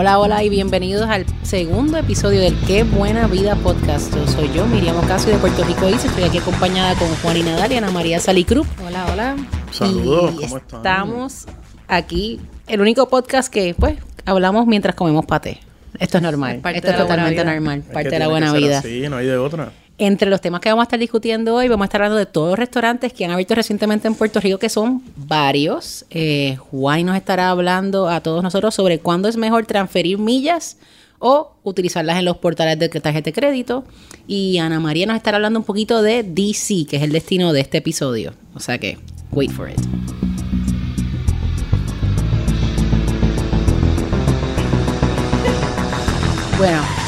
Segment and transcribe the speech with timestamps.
[0.00, 4.10] Hola, hola y bienvenidos al segundo episodio del Qué Buena Vida Podcast.
[4.16, 6.06] Yo soy yo, Miriam Ocasio de Puerto Rico East.
[6.06, 8.66] Estoy aquí acompañada con Juan y Nadal y Ana María Salicruz.
[8.82, 9.36] Hola, hola.
[9.70, 10.78] Saludos, Y ¿cómo están?
[10.80, 11.46] Estamos
[11.86, 15.60] aquí, el único podcast que, pues, hablamos mientras comemos paté.
[15.98, 16.62] Esto es normal.
[16.74, 17.82] Esto es totalmente normal.
[17.82, 18.78] Parte de la buena vida.
[18.78, 19.70] así, no hay de otra.
[20.02, 22.48] Entre los temas que vamos a estar discutiendo hoy, vamos a estar hablando de todos
[22.48, 26.06] los restaurantes que han abierto recientemente en Puerto Rico, que son varios.
[26.08, 30.78] Eh, Juan nos estará hablando a todos nosotros sobre cuándo es mejor transferir millas
[31.18, 33.84] o utilizarlas en los portales de tarjeta de crédito.
[34.26, 37.60] Y Ana María nos estará hablando un poquito de DC, que es el destino de
[37.60, 38.32] este episodio.
[38.54, 38.96] O sea que,
[39.32, 39.78] wait for it.
[46.56, 46.99] Bueno,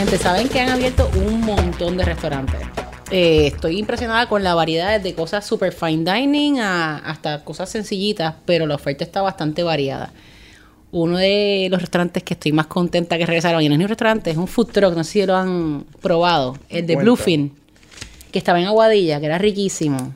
[0.00, 2.60] gente, saben que han abierto un montón de restaurantes.
[3.10, 8.34] Eh, estoy impresionada con la variedad de cosas super fine dining a- hasta cosas sencillitas,
[8.46, 10.12] pero la oferta está bastante variada.
[10.92, 13.88] Uno de los restaurantes que estoy más contenta que regresaron, y no es ni un
[13.88, 16.94] restaurante, es un food truck, no sé si lo han probado, el de.
[16.96, 17.52] Bluefin,
[18.32, 20.14] que estaba en Aguadilla, que era riquísimo.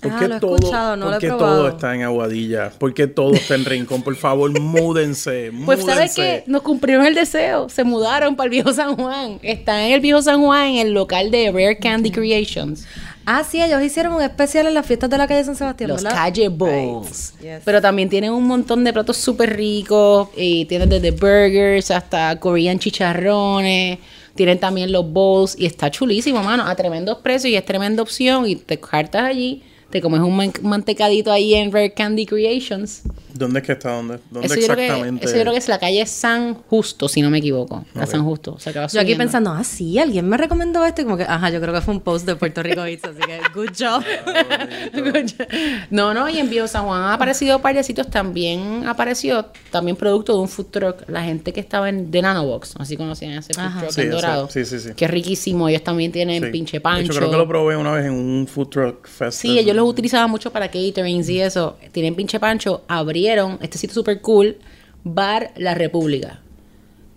[0.00, 1.56] ¿Por Ah, qué lo he todo, escuchado, no por lo he qué probado.
[1.56, 2.70] todo está en Aguadilla?
[2.78, 4.02] ¿Por qué todo está en Rincón?
[4.02, 6.44] Por favor, múdense, Pues sabes múdense.
[6.44, 9.38] que nos cumplieron el deseo, se mudaron para el viejo San Juan.
[9.42, 12.86] Está en el viejo San Juan, en el local de Rare Candy Creations.
[13.28, 16.02] Ah, sí, ellos hicieron un especial en las fiestas de la calle San Sebastián, Los
[16.04, 16.16] ¿verdad?
[16.16, 17.32] Calle Bowls.
[17.38, 17.42] Right.
[17.56, 17.62] Yes.
[17.64, 20.28] Pero también tienen un montón de platos súper ricos.
[20.36, 23.98] Y tienen desde burgers hasta Korean chicharrones.
[24.36, 25.56] Tienen también los bowls.
[25.58, 26.64] Y está chulísimo, mano.
[26.66, 28.46] A tremendos precios y es tremenda opción.
[28.46, 29.62] Y te cartas allí.
[29.90, 33.02] Te comes un man- mantecadito ahí en Rare Candy Creations.
[33.32, 33.90] ¿Dónde es que está?
[33.92, 35.26] ¿Dónde, dónde Eso yo, creo que, exactamente?
[35.26, 37.84] eso yo creo que es la calle San Justo, si no me equivoco.
[37.94, 38.06] La.
[38.06, 38.54] San Justo.
[38.54, 41.16] O sea, que va Yo aquí pensando, ah, sí, alguien me recomendó esto y como
[41.16, 43.70] que, ajá, yo creo que fue un post de Puerto Rico Eats, así que good
[43.78, 44.02] job.
[45.90, 49.96] No, no, y en Viejo San Juan han aparecido par de sitios, también apareció también
[49.96, 53.54] producto de un food truck, la gente que estaba en de Nanobox, así conocían ese
[53.54, 53.80] food Ajá.
[53.80, 54.48] truck Sí, en ese- Dorado.
[54.50, 54.90] sí, sí, sí.
[54.96, 56.50] Que es riquísimo, ellos también tienen Sí.
[56.50, 57.12] pinche pancho.
[57.12, 59.38] hecho, creo que lo probé una vez en un food truck fest.
[59.40, 61.76] Sí, ellos los utilizaban mucho para caterings y eso.
[61.92, 64.56] Tienen pinche pancho, abrieron este sitio super cool,
[65.04, 66.40] Bar La República.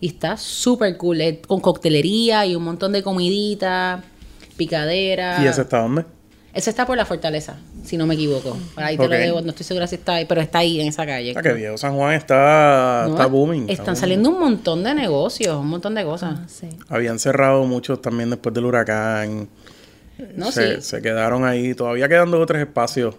[0.02, 4.04] Y está súper cool, eh, con coctelería y un montón de comidita,
[4.58, 5.44] picadera.
[5.44, 6.06] ¿Y ese está dónde?
[6.54, 8.58] Ese está por la fortaleza, si no me equivoco.
[8.74, 10.88] Por ahí te lo debo, no estoy segura si está ahí, pero está ahí en
[10.88, 11.34] esa calle.
[11.38, 11.78] Ah, qué viejo.
[11.78, 13.62] San Juan está, No, está booming.
[13.64, 14.00] está Están booming.
[14.00, 16.40] saliendo un montón de negocios, un montón de cosas.
[16.52, 16.68] sí.
[16.90, 19.48] Habían cerrado muchos también después del huracán.
[20.36, 20.82] No, se, sí.
[20.82, 21.74] se quedaron ahí.
[21.74, 23.16] Todavía quedan dos o tres espacios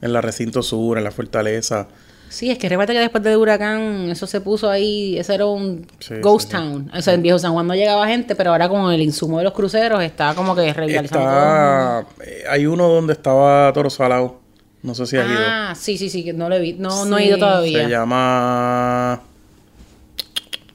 [0.00, 1.88] en la recinto sur, en la fortaleza.
[2.30, 5.86] Sí, es que recuerda que después del huracán eso se puso ahí, eso era un
[5.98, 6.62] Sí, ghost sí, sí.
[6.62, 6.90] town.
[6.94, 9.44] O sea, en Viejo San Juan no llegaba gente, pero ahora con el insumo de
[9.44, 11.34] los cruceros está como que revitalizando todo.
[11.38, 14.40] Está, eh, hay uno donde estaba Toro Salado.
[14.82, 15.38] No sé si has ido.
[15.40, 16.82] Ah, sí, sí, sí, que no lo he visto.
[16.82, 17.88] No, no he ido Se todavía.
[17.88, 19.22] llama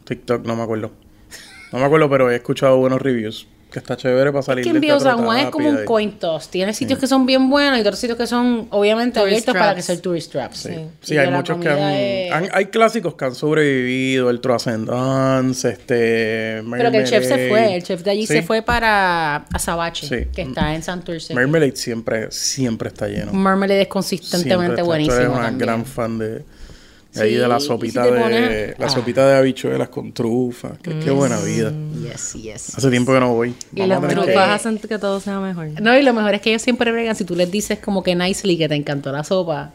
[0.05, 0.91] TikTok, no me acuerdo.
[1.71, 3.47] No me acuerdo, pero he escuchado buenos reviews.
[3.73, 6.47] Que está chévere para salir que en teatro San Juan es como un coin toss.
[6.49, 9.75] Tiene sitios que son bien buenos y otros sitios que son obviamente Tourist abiertos para
[9.75, 10.57] que sea tourist traps.
[10.59, 11.17] Sí, Sí.
[11.17, 14.29] Hay muchos que han, es- han- Hay clásicos que han sobrevivido.
[14.29, 16.63] El Transcendance, este...
[16.69, 18.33] Pero que el chef se fue, el chef de allí Sí.
[18.33, 20.27] se fue para Azabache, Sí.
[20.33, 21.33] que está en Santurce.
[21.33, 23.33] Marmalade siempre, siempre está lleno.
[23.33, 24.81] Marmalade es consistentemente está.
[24.81, 25.15] Tú buenísimo.
[25.17, 25.57] eres una también.
[25.57, 26.43] gran fan de
[27.13, 28.89] Sí, ahí de la si sopita de pones- la ah.
[28.89, 30.71] sopita de habichuelas con trufa.
[30.81, 31.71] Qué, qué buena vida.
[32.01, 32.77] Yes, yes.
[32.77, 33.53] Hace tiempo que no voy.
[33.75, 35.69] Y las trufas Trufas hacen que todo sea mejor.
[35.81, 38.15] No, y lo mejor es que ellos siempre bregan, si tú les dices como que
[38.15, 39.71] nicely que te encantó la sopa,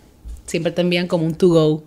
[0.46, 1.82] siempre te envían como un to go.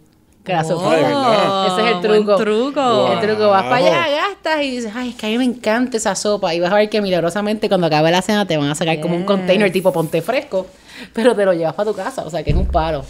[0.46, 1.68] Que la sopa- verdad.
[1.68, 2.36] Ese es el Oh, truco.
[2.38, 2.82] truco.
[2.82, 3.12] Wow.
[3.14, 5.98] El truco, vas para allá, gastas y dices, ay, es que a mí me encanta
[5.98, 6.56] esa sopa.
[6.56, 9.16] Y vas a ver que milagrosamente cuando acabe la cena te van a sacar como
[9.18, 10.66] un container tipo ponte fresco,
[11.14, 13.06] pero te lo llevas para tu casa, o sea que es un paro.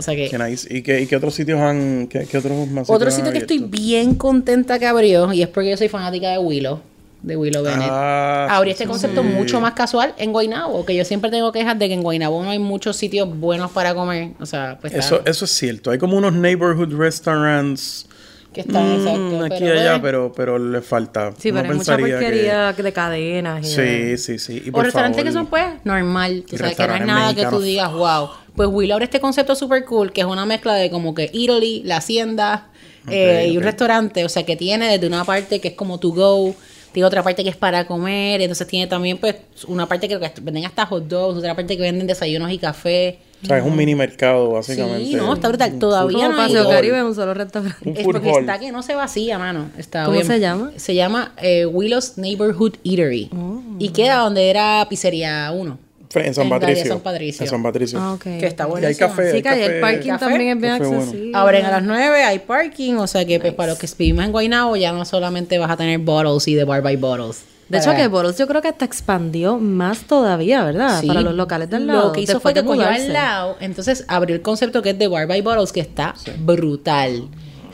[0.00, 0.30] O sea que...
[0.30, 0.66] Qué nice.
[0.74, 2.08] ¿Y qué, y qué otros sitios han...
[2.08, 5.48] Qué, qué otros más Otro sitios sitio que estoy bien contenta que abrió, y es
[5.48, 6.80] porque yo soy fanática de Willow,
[7.22, 7.90] de Willow Bennett.
[7.90, 11.78] Ah, Abrió este sí, concepto mucho más casual en Guaynabo, que yo siempre tengo quejas
[11.78, 14.30] de que en Guaynabo no hay muchos sitios buenos para comer.
[14.40, 15.90] O sea, pues Eso, eso es cierto.
[15.90, 18.06] Hay como unos neighborhood restaurants
[18.52, 19.44] que está mm, exacto.
[19.44, 21.32] aquí y allá, pero, pero le falta.
[21.38, 23.66] Sí, pero hay mucha pensaría que- porquería de cadenas.
[23.66, 24.62] y de- Sí, sí, sí.
[24.66, 27.60] Y O restaurantes que son pues normal, tú sabes que no es nada que tú
[27.60, 28.30] digas, wow.
[28.56, 31.82] Pues Willow abre este concepto super cool, que es una mezcla de como que Italy,
[31.84, 32.68] la hacienda
[33.08, 36.10] eh, y un restaurante, o sea que tiene desde una parte que es como to
[36.10, 36.54] go,
[36.92, 39.36] tiene otra parte que es para comer, entonces tiene también pues
[39.68, 43.18] una parte que que venden hasta hot dogs, otra parte que venden desayunos y café.
[43.42, 45.04] O sea, es un mini mercado, básicamente.
[45.06, 45.78] Sí, no, está brutal.
[45.78, 46.68] Todavía no hay Paseo.
[46.68, 47.76] Caribe, un solo restaurante.
[47.90, 48.40] Un Es porque hall.
[48.40, 49.70] está que no se vacía, mano.
[49.78, 50.26] Está ¿Cómo bien.
[50.26, 50.72] se llama?
[50.76, 53.30] Se llama eh, Willow's Neighborhood Eatery.
[53.34, 53.62] Oh.
[53.78, 55.78] Y queda donde era Pizzería 1.
[56.12, 56.86] fre- en San En Patricio.
[56.92, 57.44] San Patricio.
[57.44, 57.98] En San Patricio.
[57.98, 58.22] Ah, ok.
[58.22, 59.32] Que está Y hay café.
[59.32, 61.02] Sí, que ahí el café- parking café, también es bien café bueno.
[61.02, 61.32] accesible.
[61.34, 64.32] Abren a las 9, hay parking, o sea que pues, para los que vivimos en
[64.32, 67.42] Guaynabo ya no solamente vas a tener bottles y de bar by bottles.
[67.70, 71.00] De hecho, que Boros yo creo que hasta expandió más todavía, ¿verdad?
[71.00, 71.06] Sí.
[71.06, 72.08] Para los locales del lado.
[72.08, 74.98] Lo que hizo después fue que cogió al lado, entonces abrió el concepto que es
[74.98, 77.28] de Bar by Bottles, que está brutal.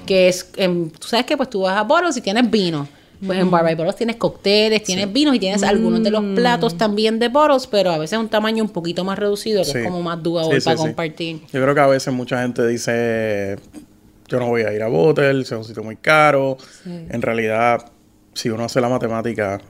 [0.06, 2.86] Que es, em, tú sabes que pues tú vas a Bottles y tienes vino.
[3.26, 6.34] Pues en Bar by Bottles tienes cócteles, tienes vinos y tienes algunos de los Mm.
[6.34, 9.78] platos también de Bottles, pero a veces un tamaño un poquito más reducido, que Sí.
[9.78, 10.82] es como más Sí, sí, para sí.
[10.82, 11.40] compartir.
[11.50, 13.56] Yo creo que a veces mucha gente dice,
[14.28, 16.58] yo no voy a ir a Botel, es un sitio muy caro.
[16.84, 17.86] En realidad,
[18.34, 19.62] si uno hace la matemática,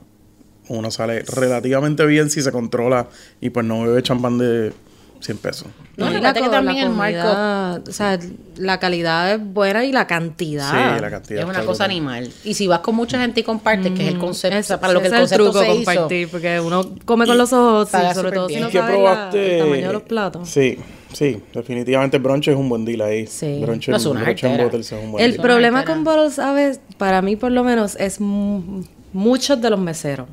[0.69, 3.09] uno sale relativamente bien si se controla
[3.41, 4.73] y pues no bebe champán de
[5.21, 5.69] 100 pesos.
[5.97, 8.19] No, y y la, que también la el marco o sea,
[8.57, 10.71] la calidad es buena y la cantidad.
[10.71, 11.41] Sí, la cantidad.
[11.43, 12.31] es una cosa animal.
[12.45, 14.93] Y si vas con mucha gente y compartes, que es el concepto, o sea, para
[14.93, 15.75] lo que el es concepto truco se hizo.
[15.77, 18.59] compartir, porque uno come con los ojos, sí, Paga sobre todo bien.
[18.59, 19.53] si no ¿Y qué sabe la- probaste?
[19.59, 20.49] el tamaño de los platos.
[20.51, 20.79] Sí,
[21.15, 23.27] sí, definitivamente brunch es un buen deal ahí.
[23.27, 23.59] Sí.
[23.63, 24.57] Brunch, No, es una brunch en.
[24.59, 25.43] Bottles es un buen El deal.
[25.43, 26.79] problema con Bottles, ¿sabes?
[26.99, 28.85] Para mí, por lo menos, es mu-
[29.15, 30.29] muchos de los meseros.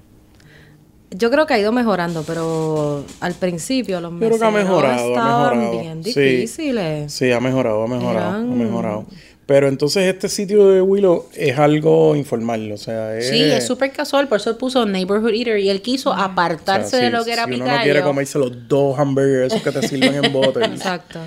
[1.15, 5.57] Yo creo que ha ido mejorando, pero al principio los que ha mejorado, ha estaban
[5.59, 5.81] mejorado.
[5.81, 7.11] bien difíciles.
[7.13, 9.05] Sí, ha mejorado, ha mejorado, Eran- ha mejorado.
[9.45, 13.27] Pero entonces este sitio de Willow es algo informal, o sea, es...
[13.27, 16.95] Sí, es súper casual, por eso puso Neighborhood Eater y él quiso o sea, apartarse
[16.97, 19.85] de lo que era si uno no quiere comerse los dos hamburgers esos que te
[19.85, 20.59] sirven en bote.
[20.63, 21.19] Exacto.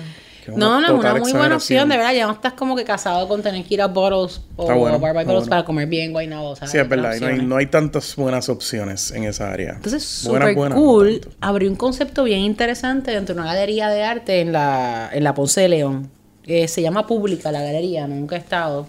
[0.55, 2.13] No, no, es una muy buena opción, de verdad.
[2.13, 4.97] Ya no estás como que casado con tener que ir a Bottles o bueno, a
[4.97, 5.45] bueno.
[5.45, 6.55] para comer bien guaynabo.
[6.55, 9.73] Sí, es verdad, no hay, no hay tantas buenas opciones en esa área.
[9.75, 11.21] Entonces, súper no cool.
[11.41, 15.33] abrió un concepto bien interesante dentro de una galería de arte en la, en la
[15.33, 16.09] Ponce de León.
[16.45, 18.87] Eh, se llama Pública la galería, nunca he estado.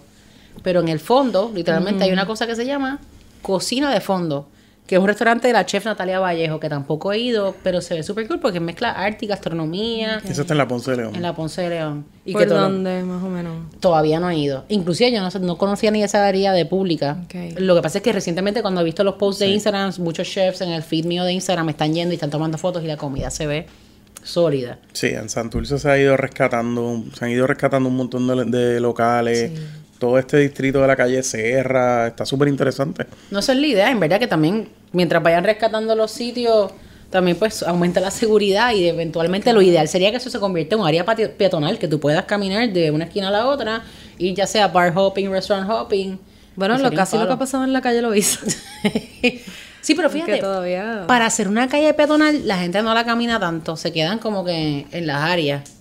[0.63, 2.99] Pero en el fondo, literalmente, hay una cosa que se llama
[3.41, 4.47] Cocina de Fondo,
[4.89, 7.93] que es un restaurante de la chef Natalia Vallejo, que tampoco he ido, pero se
[7.93, 11.15] ve súper cool porque mezcla arte y gastronomía Eso está en la Ponce de León.
[11.15, 12.05] en la Ponce de León.
[12.25, 13.53] Y ¿Por que dónde, más o menos?
[13.79, 14.65] Todavía no he ido.
[14.67, 17.17] Inclusive yo no, sé- no conocía ni esa galería de pública.
[17.25, 17.59] Ok.
[17.59, 20.61] Lo que pasa es que recientemente cuando he visto los posts de Instagram, muchos chefs
[20.61, 23.29] en el feed mío de Instagram están yendo y están tomando fotos y la comida
[23.29, 23.67] se ve
[24.23, 24.79] sólida.
[24.93, 28.79] Sí, en Santurce se ha ido rescatando, se han ido rescatando un montón de, de
[28.79, 29.51] locales.
[29.99, 33.05] Todo este distrito de la calle Serra está súper interesante.
[33.31, 36.71] No esa es la idea, en verdad que también mientras vayan rescatando los sitios,
[37.09, 40.81] también pues aumenta la seguridad y eventualmente lo ideal sería que eso se convierta en
[40.81, 43.83] un área peatonal, que tú puedas caminar de una esquina a la otra
[44.17, 46.19] y ya sea bar hopping, restaurant hopping.
[46.55, 48.39] Bueno, lo, casi lo que ha pasado en la calle lo hizo.
[49.81, 51.05] sí, pero Que fíjate, todavía...
[51.07, 54.85] para hacer una calle peatonal la gente no la camina tanto, se quedan como que
[54.91, 55.78] en las áreas.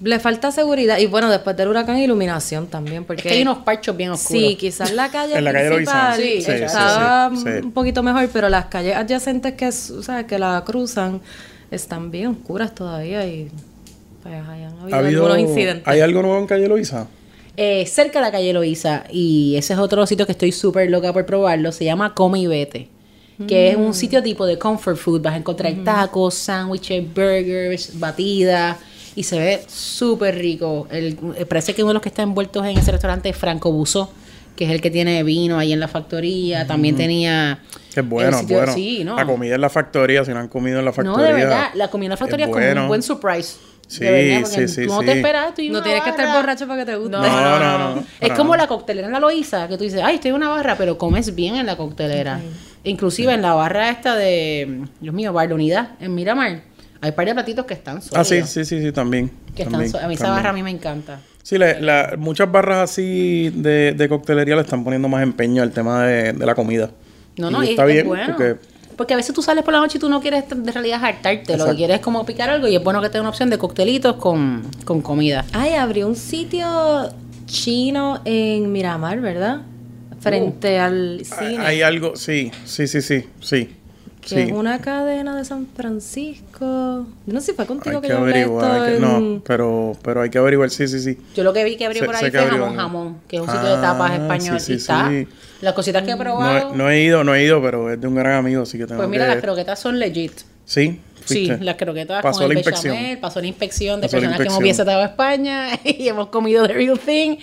[0.00, 0.98] Le falta seguridad.
[0.98, 3.04] Y bueno, después del huracán, iluminación también.
[3.04, 4.42] Porque Es que hay unos parchos bien oscuros.
[4.42, 7.64] Sí, quizás la calle En la calle principal Sí, sí, estaba sí, sí, sí.
[7.64, 11.20] un poquito mejor, pero las calles adyacentes que, o sea, que la cruzan
[11.70, 13.50] están bien oscuras todavía y
[14.22, 15.86] pues hayan habido, ¿Ha habido, algunos incidentes.
[15.86, 17.06] ¿Hay algo nuevo en Calle Loíza?
[17.56, 21.12] Eh, cerca de la calle Loíza, y ese es otro sitio que estoy súper loca
[21.12, 22.88] por probarlo, se llama Come y Vete,
[23.48, 28.76] que es un sitio tipo de comfort food, vas a encontrar tacos, sándwiches, burgers, batidas,
[29.16, 30.86] y se ve súper rico.
[30.90, 33.72] El, eh, parece que uno de los que está envueltos en ese restaurante es Franco
[33.72, 34.12] Buso,
[34.54, 37.58] que es el que tiene vino ahí en la factoría, también tenía...
[37.92, 38.72] Que es bueno, es sitio- bueno.
[38.72, 39.16] Sí, ¿no?
[39.16, 41.26] La comida en la factoría, si no han comido en la No, factoría.
[41.26, 42.82] de verdad, la comida en la factoría es, como bueno.
[42.82, 43.56] un buen surprise.
[43.88, 45.06] Sí, verdad, porque sí, sí, tú no sí.
[45.06, 47.16] te esperas, tú y no una tienes que estar borracho para que te guste.
[47.16, 47.94] No, No, no, no, no.
[47.96, 50.48] no, Es como la coctelera en la Loíza, que tú dices, ay, estoy en una
[50.48, 52.40] barra, pero comes bien en la coctelera.
[52.82, 56.62] Inclusive en la barra esta de, Dios mío, Bar Unidad, en Miramar,
[57.06, 58.18] hay par de platitos que están sólidos.
[58.18, 59.30] Ah, sí, sí, sí, sí, también.
[59.54, 61.20] Que están también, só- a mí esa barra a mí me encanta.
[61.42, 65.70] Sí, la- la- muchas barras así de, de coctelería le están poniendo más empeño al
[65.72, 66.90] tema de, de la comida.
[67.36, 68.34] No, no, Y está es, bien, bueno.
[68.36, 68.56] porque
[68.96, 71.56] Porque a veces tú sales por la noche y tú no quieres de realidad hartarte,
[71.56, 73.58] lo que quieres es como picar algo y es bueno que tenga una opción de
[73.58, 75.44] coctelitos con, con comida.
[75.52, 77.10] Ay, abrió un sitio
[77.44, 79.60] chino en Miramar, ¿verdad?
[80.20, 81.58] Frente al cine.
[81.58, 83.68] hay algo, sí, sí, sí, sí, sí.
[84.28, 84.40] Que sí.
[84.40, 87.06] es una cadena de San Francisco.
[87.26, 89.34] No sé si fue contigo Hay que, que yo hablé averiguar, esto hay que- en-
[89.36, 91.18] no, pero, pero hay que averiguar, sí, sí, sí.
[91.34, 92.76] Yo lo que vi que abrió por ahí fue abrió Jamón.
[92.76, 94.60] Jamón, que es un sitio de tapas Ah, español.
[94.60, 95.08] sí, sí, y está.
[95.08, 95.28] sí.
[95.60, 96.74] Las cositas que he probado.
[96.74, 98.98] no he ido, no he ido, pero es de un gran amigo, así que tengo
[99.00, 99.34] pues mira, que...
[99.36, 100.32] las croquetas son legit.
[100.64, 101.64] Sí, Sí, fuiste.
[101.64, 102.94] las croquetas Pasó con el la inspección.
[102.94, 104.86] bechamel, pasó la inspección de Pasó personas que hemos inspección.
[104.86, 107.36] visitado España y hemos comido The Real Thing.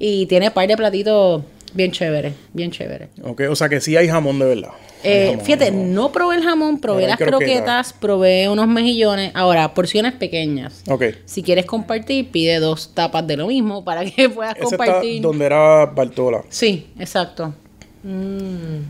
[0.00, 1.42] Y tiene par de platitos
[1.74, 3.08] bien chéveres, bien chéveres.
[3.22, 4.70] Ok, o sea que sí hay jamón de verdad.
[5.04, 5.94] Eh, jamón, fíjate, jamón.
[5.94, 7.38] no probé el jamón, probé las croquetas.
[7.38, 9.30] croquetas, probé unos mejillones.
[9.34, 10.82] Ahora, porciones pequeñas.
[10.88, 11.04] Ok.
[11.24, 15.22] Si quieres compartir, pide dos tapas de lo mismo para que puedas Ese está compartir.
[15.22, 16.42] donde era Bartola.
[16.48, 17.54] Sí, exacto.
[18.02, 18.80] Mm.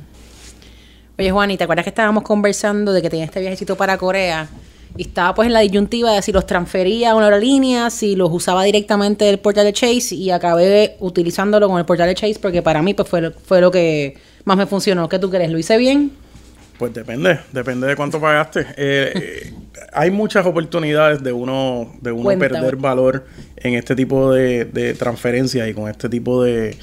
[1.18, 4.48] Oye, Juan, ¿y te acuerdas que estábamos conversando de que tenías este viajecito para Corea?
[4.96, 8.30] Y estaba pues en la disyuntiva de si los transfería a una aerolínea, si los
[8.32, 12.62] usaba directamente del portal de Chase y acabé utilizándolo con el portal de Chase porque
[12.62, 15.08] para mí pues fue, lo- fue lo que más me funcionó.
[15.08, 15.50] ¿Qué tú crees?
[15.50, 16.12] ¿Lo hice bien?
[16.78, 18.60] Pues depende, depende de cuánto pagaste.
[18.76, 19.52] Eh, eh,
[19.92, 22.50] hay muchas oportunidades de uno, de uno Cuéntame.
[22.54, 23.26] perder valor
[23.56, 26.76] en este tipo de, de transferencias y con este tipo de,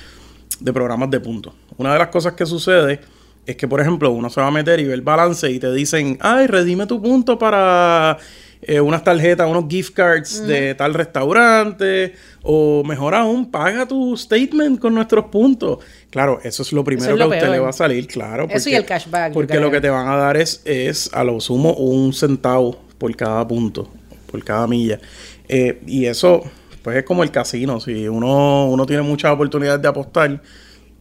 [0.60, 1.54] de programas de puntos.
[1.78, 3.00] Una de las cosas que sucede
[3.46, 5.72] es que, por ejemplo, uno se va a meter y ve el balance y te
[5.74, 8.18] dicen, ay, redime tu punto para
[8.62, 14.80] eh, unas tarjetas, unos gift cards de tal restaurante, o mejor aún, paga tu statement
[14.80, 15.80] con nuestros puntos.
[16.10, 18.48] Claro, eso es lo primero es lo que a usted le va a salir, claro.
[18.50, 21.40] Eso y el cashback, Porque lo que te van a dar es, es a lo
[21.40, 23.88] sumo un centavo por cada punto,
[24.32, 25.00] por cada milla.
[25.48, 26.44] Eh, y eso,
[26.82, 27.80] pues es como el casino.
[27.80, 30.42] Si uno, uno tiene muchas oportunidades de apostar,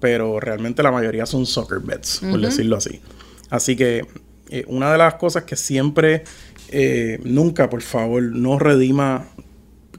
[0.05, 3.01] pero realmente la mayoría son soccer bets, por decirlo así.
[3.49, 4.05] Así que
[4.51, 6.25] eh, una de las cosas que siempre,
[6.69, 9.29] eh, nunca, por favor, no redima,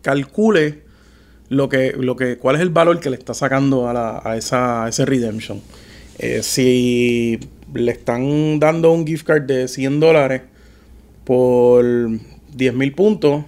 [0.04, 0.84] calcule
[1.50, 4.38] lo que, lo que, cuál es el valor que le está sacando a, la- a
[4.38, 5.60] esa, a ese redemption.
[6.20, 7.40] Eh, si
[7.74, 10.44] le están dando un gift card de 100 dólares
[11.24, 11.84] por
[12.54, 13.44] 10 mil puntos,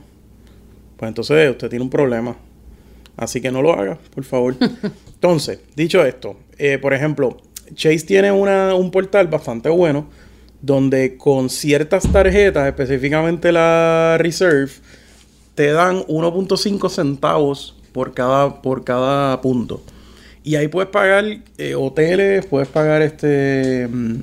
[0.97, 2.35] pues entonces usted tiene un problema.
[3.15, 4.55] Así que no lo haga, por favor.
[5.17, 7.37] Entonces, dicho esto, eh, por ejemplo,
[7.73, 10.07] Chase tiene una- un portal bastante bueno
[10.61, 14.71] donde con ciertas tarjetas, específicamente la Reserve,
[15.55, 19.81] te dan 1.5 centavos por cada, por cada punto.
[20.43, 21.25] Y ahí puedes pagar
[21.57, 24.15] eh, hoteles, puedes pagar este mm,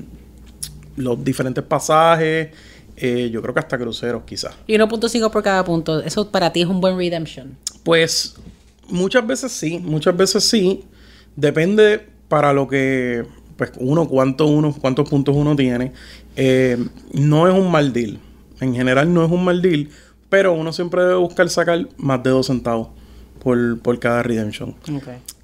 [0.96, 2.48] los diferentes pasajes,
[2.96, 4.54] eh, yo creo que hasta cruceros quizás.
[4.68, 6.00] Y 1.5 por cada punto.
[6.00, 7.56] Eso para ti es un buen redemption.
[7.82, 8.36] Pues
[8.88, 10.84] muchas veces sí, muchas veces sí.
[11.36, 13.24] Depende para lo que,
[13.56, 15.92] pues uno, cuánto uno, cuántos puntos uno tiene.
[16.36, 16.78] Eh,
[17.12, 18.18] no es un mal deal.
[18.60, 19.88] En general no es un mal deal,
[20.28, 22.88] pero uno siempre debe buscar sacar más de dos centavos
[23.42, 24.74] por, por cada redemption.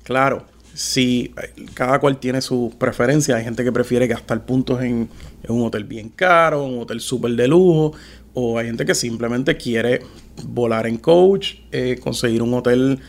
[0.04, 5.08] Claro, si eh, cada cual tiene sus preferencias, hay gente que prefiere gastar puntos en,
[5.42, 7.92] en un hotel bien caro, un hotel súper de lujo,
[8.34, 10.00] o hay gente que simplemente quiere
[10.44, 13.00] volar en coach, eh, conseguir un hotel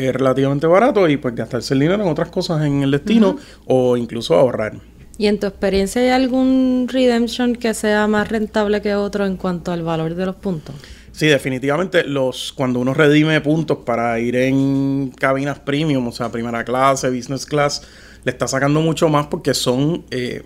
[0.00, 3.96] eh, relativamente barato y pues gastarse el dinero en otras cosas en el destino o
[3.96, 4.74] incluso ahorrar.
[5.18, 9.70] ¿Y en tu experiencia hay algún redemption que sea más rentable que otro en cuanto
[9.70, 10.74] al valor de los puntos?
[11.12, 16.64] Sí, definitivamente los cuando uno redime puntos para ir en cabinas premium, o sea, primera
[16.64, 17.82] clase, business class,
[18.24, 20.42] le está sacando mucho más porque son eh,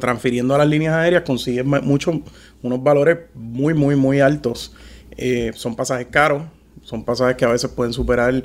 [0.00, 2.22] transfiriendo a las líneas aéreas consiguen mucho
[2.62, 4.74] unos valores muy muy muy altos.
[5.18, 6.44] Eh, son pasajes caros,
[6.82, 8.42] son pasajes que a veces pueden superar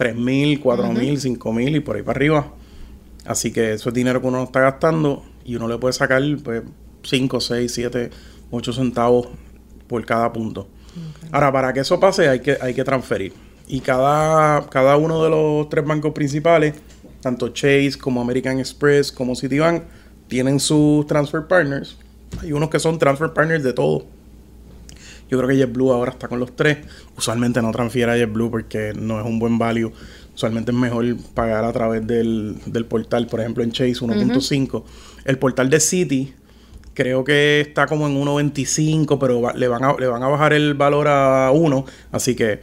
[0.00, 2.52] 3.000, 4.000, 5.000 y por ahí para arriba.
[3.26, 6.22] Así que eso es dinero que uno no está gastando y uno le puede sacar
[6.42, 6.62] pues
[7.02, 8.10] 5, 6, 7,
[8.50, 9.28] 8 centavos
[9.86, 10.68] por cada punto.
[11.30, 13.34] Ahora, para que eso pase hay que, hay que transferir.
[13.68, 16.74] Y cada, cada uno de los tres bancos principales,
[17.20, 19.82] tanto Chase como American Express como Citibank,
[20.28, 21.98] tienen sus transfer partners.
[22.40, 24.06] Hay unos que son transfer partners de todo.
[25.30, 26.78] Yo creo que JetBlue ahora está con los tres.
[27.16, 29.92] Usualmente no transfiere a JetBlue porque no es un buen value.
[30.34, 33.26] Usualmente es mejor pagar a través del, del portal.
[33.26, 34.82] Por ejemplo, en Chase 1.5.
[35.24, 36.34] El portal de Citi
[36.94, 40.52] creo que está como en 1.25, pero va- le, van a, le van a bajar
[40.52, 41.84] el valor a 1.
[42.12, 42.60] Así que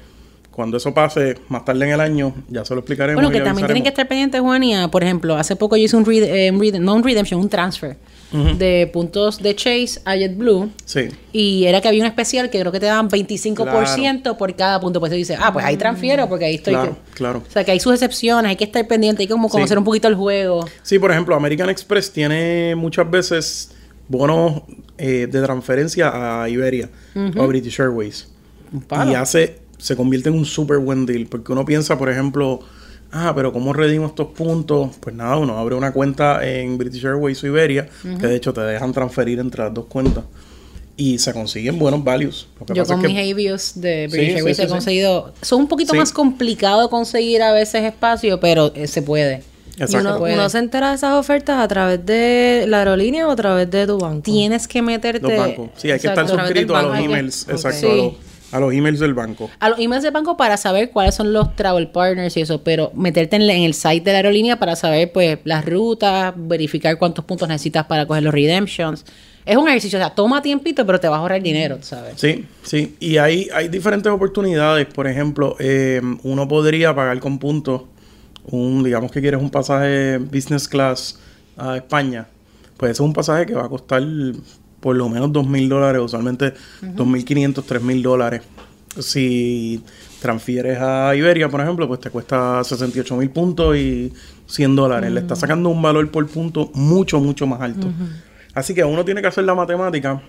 [0.57, 3.21] cuando eso pase más tarde en el año, ya se lo explicaremos.
[3.23, 5.83] Bueno, que también tienen que estar pendientes, Juan, y ah, por ejemplo, hace poco yo
[5.83, 7.95] hice un, red- eh, un red- no un redemption, un transfer
[8.31, 10.69] de puntos de Chase a JetBlue.
[10.83, 11.07] Sí.
[11.31, 14.99] Y era que había un especial que creo que te daban 25% por cada punto.
[14.99, 16.73] Pues tú dices, ah, pues ahí transfiero porque ahí estoy.
[16.73, 17.43] Claro, que- claro.
[17.47, 19.51] O sea, que hay sus excepciones, hay que estar pendiente, hay que como Sí.
[19.53, 20.67] conocer un poquito el juego.
[20.83, 23.71] Sí, por ejemplo, American Express tiene muchas veces
[24.09, 24.63] bonos
[24.97, 28.27] eh, de transferencia a Iberia o a British Airways.
[29.07, 31.27] Y hace, se convierte en un súper buen deal.
[31.27, 32.59] Porque uno piensa, por ejemplo,
[33.11, 34.95] ah, pero ¿cómo redimo estos puntos?
[34.99, 37.87] Pues nada, uno abre una cuenta en British Airways o Iberia,
[38.19, 40.23] que de hecho te dejan transferir entre las dos cuentas.
[40.99, 42.47] Y se consiguen buenos values.
[42.59, 44.65] Lo que Yo pasa con es mis que- Avios de British sí, Airways sí, he
[44.65, 44.71] sí.
[44.71, 45.33] conseguido.
[45.43, 45.99] Son un poquito Sí.
[45.99, 49.43] más complicado conseguir a veces espacio, pero eh, se puede.
[49.77, 50.09] Y Exacto.
[50.09, 50.33] uno, puede.
[50.33, 53.85] uno se entera de esas ofertas a través de la aerolínea o a través de
[53.85, 54.23] tu banco.
[54.23, 55.19] Tienes que meterte.
[55.21, 55.69] Los bancos.
[55.77, 56.31] Sí, hay que Exacto.
[56.31, 57.47] estar suscrito a los emails.
[57.47, 57.87] Exacto.
[57.91, 58.17] Sí.
[58.51, 59.49] A, los, emails del banco.
[59.59, 62.91] A los emails del banco para saber cuáles son los travel partners y eso, pero
[62.95, 67.47] meterte en el site de la aerolínea para saber pues las rutas, verificar cuántos puntos
[67.47, 69.05] necesitas para coger los redemptions.
[69.45, 72.15] Es un ejercicio, o sea, toma tiempito, pero te vas a ahorrar dinero, ¿sabes?
[72.17, 72.97] Sí, sí.
[72.99, 74.85] Y hay, hay diferentes oportunidades.
[74.87, 77.83] Por ejemplo, eh, uno podría pagar con puntos
[78.51, 81.19] un, digamos que quieres un pasaje business class
[81.55, 82.27] a España.
[82.77, 84.03] Pues ese es un pasaje que va a costar
[84.79, 88.41] por lo menos dos mil dólares, usualmente dos mil quinientos, tres mil dólares.
[88.99, 89.83] Si
[90.21, 94.11] transfieres a Iberia, por ejemplo, pues te cuesta 68 mil puntos y
[94.47, 95.11] 100 dólares.
[95.11, 97.87] Le está sacando un valor por punto mucho, mucho más alto.
[98.53, 100.21] Así que uno tiene que hacer la matemática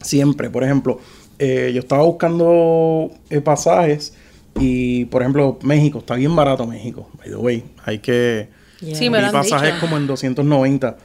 [0.00, 0.50] siempre.
[0.50, 0.98] Por ejemplo,
[1.38, 4.14] eh, yo estaba buscando eh, pasajes
[4.58, 7.08] y, por ejemplo, México, está bien barato México.
[7.18, 8.48] By the way, hay que...
[8.92, 9.80] Sí, me lo han pasajes dicho.
[9.80, 10.96] como en 290.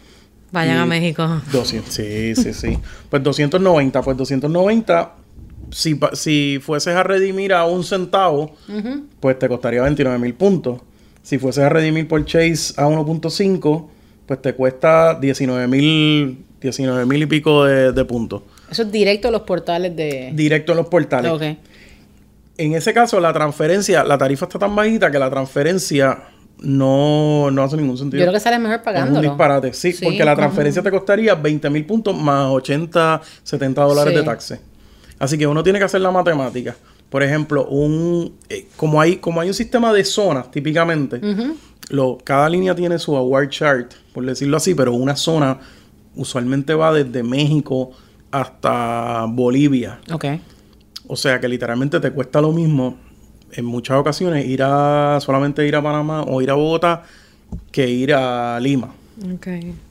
[0.52, 1.42] Vayan Y a México.
[1.52, 2.78] 200, sí, sí, sí.
[3.10, 5.16] Pues 290, pues 290,
[5.72, 8.56] si, si fueses a redimir a un centavo,
[9.20, 10.82] pues te costaría 29 mil puntos.
[11.22, 13.88] Si fueses a redimir por Chase a 1.5,
[14.26, 18.42] pues te cuesta 19 mil 19 mil y pico de, de puntos.
[18.70, 20.32] Eso es directo a los portales de...
[20.34, 21.32] Directo en los portales.
[21.32, 21.44] Ok.
[22.58, 26.24] En ese caso, la transferencia, la tarifa está tan bajita que la transferencia
[26.62, 28.20] no, no hace ningún sentido.
[28.20, 29.20] Yo creo que sale mejor Es pagándolo.
[29.20, 33.82] un disparate, sí, Sí, porque la transferencia te costaría 20 mil puntos más 80, 70
[33.84, 34.20] dólares Sí.
[34.20, 34.60] de taxes.
[35.20, 36.76] Así que uno tiene que hacer la matemática.
[37.10, 41.20] Por ejemplo, un eh, como hay como hay un sistema de zonas típicamente,
[41.90, 45.60] lo, cada línea tiene su award chart, por decirlo así, pero una zona
[46.16, 47.92] usualmente va desde México
[48.32, 50.00] hasta Bolivia.
[50.12, 50.26] Ok.
[51.08, 52.98] O sea que literalmente te cuesta lo mismo
[53.54, 57.04] en muchas ocasiones ir a solamente ir a Panamá o ir a Bogotá
[57.72, 58.94] que ir a Lima.
[59.36, 59.48] Ok.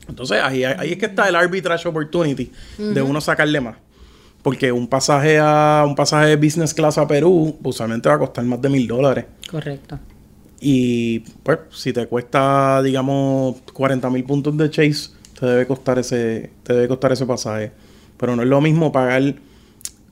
[0.09, 3.77] Entonces ahí, ahí es que está el arbitrage opportunity de uno sacarle más.
[4.43, 8.45] Porque un pasaje a un pasaje de business class a Perú usualmente va a costar
[8.45, 9.27] más de mil dólares.
[9.51, 9.99] Correcto.
[10.61, 16.51] Y pues si te cuesta, digamos, 40 mil puntos de Chase, te debe costar ese,
[16.63, 17.73] te debe costar ese pasaje.
[18.17, 19.35] Pero no es lo mismo pagar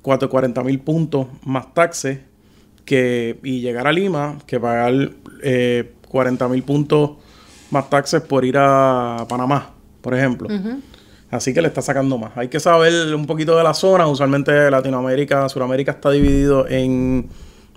[0.03, 2.21] 4, 40 mil puntos más taxes
[2.87, 5.11] que, y llegar a Lima que pagar
[5.43, 7.11] eh, 40 mil puntos
[7.71, 10.49] más taxes por ir a Panamá, por ejemplo.
[11.31, 12.35] Así que le está sacando más.
[12.37, 14.07] Hay que saber un poquito de la zona.
[14.07, 17.29] Usualmente Latinoamérica, Sudamérica está dividido en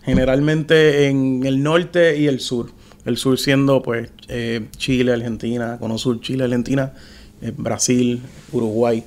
[0.03, 2.71] generalmente en el norte y el sur.
[3.05, 6.93] El sur siendo pues eh, Chile, Argentina, Cono Sur, Chile, Argentina,
[7.41, 9.03] eh, Brasil, Uruguay.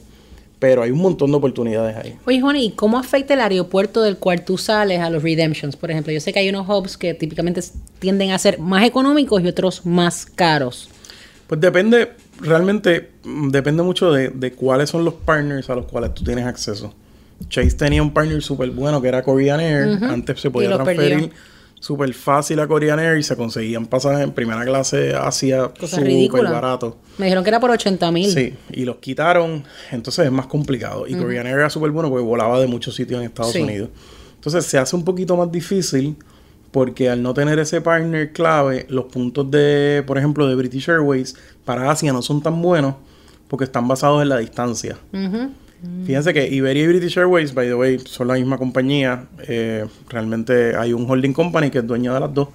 [0.62, 2.14] Pero hay un montón de oportunidades ahí.
[2.24, 5.74] Oye, Juan, ¿y cómo afecta el aeropuerto del cual tú sales a los redemptions?
[5.74, 7.60] Por ejemplo, yo sé que hay unos hubs que típicamente
[7.98, 10.88] tienden a ser más económicos y otros más caros.
[11.48, 16.14] Pues depende, realmente mm, depende mucho de, de cuáles son los partners a los cuales
[16.14, 16.94] tú tienes acceso.
[17.48, 19.98] Chase tenía un partner súper bueno que era Korean Air.
[20.04, 21.30] Antes se podía transferir perdió.
[21.82, 26.96] Súper fácil a Korean Air y se conseguían pasajes en primera clase hacia súper barato.
[27.18, 28.30] Me dijeron que era por 80 mil.
[28.30, 31.08] Sí, y los quitaron, entonces es más complicado.
[31.08, 33.62] Y Korean Air era súper bueno porque volaba de muchos sitios en Estados Sí.
[33.62, 33.88] Unidos.
[34.36, 36.14] Entonces se hace un poquito más difícil
[36.70, 41.34] porque al no tener ese partner clave, los puntos de, por ejemplo, de British Airways
[41.64, 42.94] para Asia no son tan buenos
[43.48, 44.98] porque están basados en la distancia.
[46.06, 49.26] Fíjense que Iberia y British Airways, by the way, son la misma compañía.
[49.48, 52.48] Eh, realmente hay un holding company que es dueña de las dos.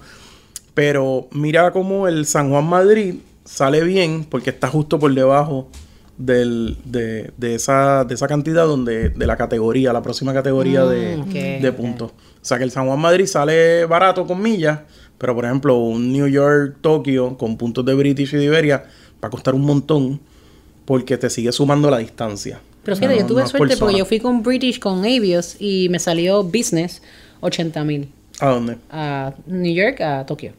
[0.72, 5.68] Pero mira cómo el San Juan Madrid sale bien porque está justo por debajo
[6.18, 11.16] del, de, de esa, de esa cantidad donde, de la categoría, la próxima categoría de,
[11.16, 11.76] ok.
[11.76, 12.10] puntos.
[12.10, 14.80] O sea que el San Juan Madrid sale barato con millas,
[15.16, 18.84] pero por ejemplo un New York, Tokio con puntos de British y de Iberia
[19.22, 20.20] va a costar un montón
[20.84, 22.60] porque te sigue sumando la distancia.
[22.84, 25.00] Pero fíjate, no- yo tuve no es por suerte porque yo fui con British, con
[25.00, 27.02] Avios, y me salió business
[27.40, 28.08] 80 mil.
[28.40, 28.76] ¿A dónde?
[28.90, 30.52] A New York, a Tokio.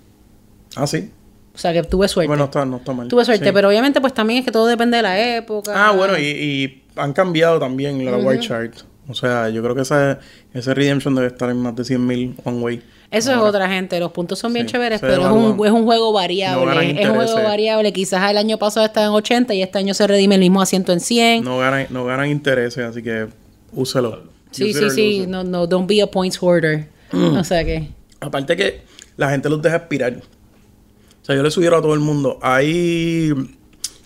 [0.76, 1.10] Ah, sí.
[1.54, 2.28] O sea que tuve suerte.
[2.28, 3.08] Bueno, está, no está mal.
[3.08, 3.52] tuve suerte, Sí.
[3.54, 5.72] pero obviamente pues también es que todo depende de la época.
[5.76, 8.74] Ah, bueno, y, y han cambiado también la white chart.
[9.08, 10.20] O sea, yo creo que esa,
[10.54, 12.82] ese redemption debe estar en más de 100 mil one way.
[13.12, 15.84] Eso es otra gente, los puntos son bien Sí, chéveres, pero es un, es un
[15.86, 17.02] juego variable.
[17.02, 17.92] es un juego variable.
[17.92, 20.94] Quizás el año pasado estaba en 80 y este año se redime el mismo asiento
[20.94, 21.44] en 100.
[21.44, 23.28] No ganan, no ganan intereses, así que
[23.74, 24.24] úselo.
[24.52, 25.26] sí, Use sí, sí.
[25.28, 26.88] No, no, don't be a points hoarder.
[27.12, 27.90] O sea que.
[28.20, 28.82] Aparte que
[29.18, 30.14] la gente los deja expirar.
[30.14, 32.38] O sea, yo le sugiero a todo el mundo.
[32.42, 33.34] Hay,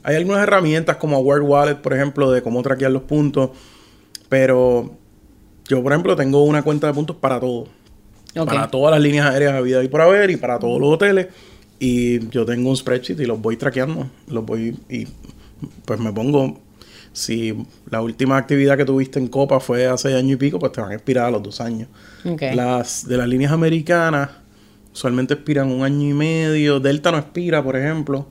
[0.03, 3.49] hay algunas herramientas como Award Wallet, por ejemplo, de cómo traquear los puntos.
[4.29, 4.95] Pero
[5.67, 7.67] yo, por ejemplo, tengo una cuenta de puntos para todo.
[8.33, 11.27] Para todas las líneas aéreas habidas y por haber y para todos los hoteles.
[11.79, 14.09] Y yo tengo un spreadsheet y los voy traqueando.
[14.27, 15.07] Los voy y
[15.85, 16.59] pues me pongo.
[17.11, 17.53] Si
[17.91, 20.91] la última actividad que tuviste en Copa fue hace año y pico, pues te van
[20.91, 21.87] a expirar a los dos años.
[22.23, 24.29] Las de las líneas americanas
[24.91, 26.79] usualmente expiran un año y medio.
[26.79, 28.27] Delta no expira, por ejemplo.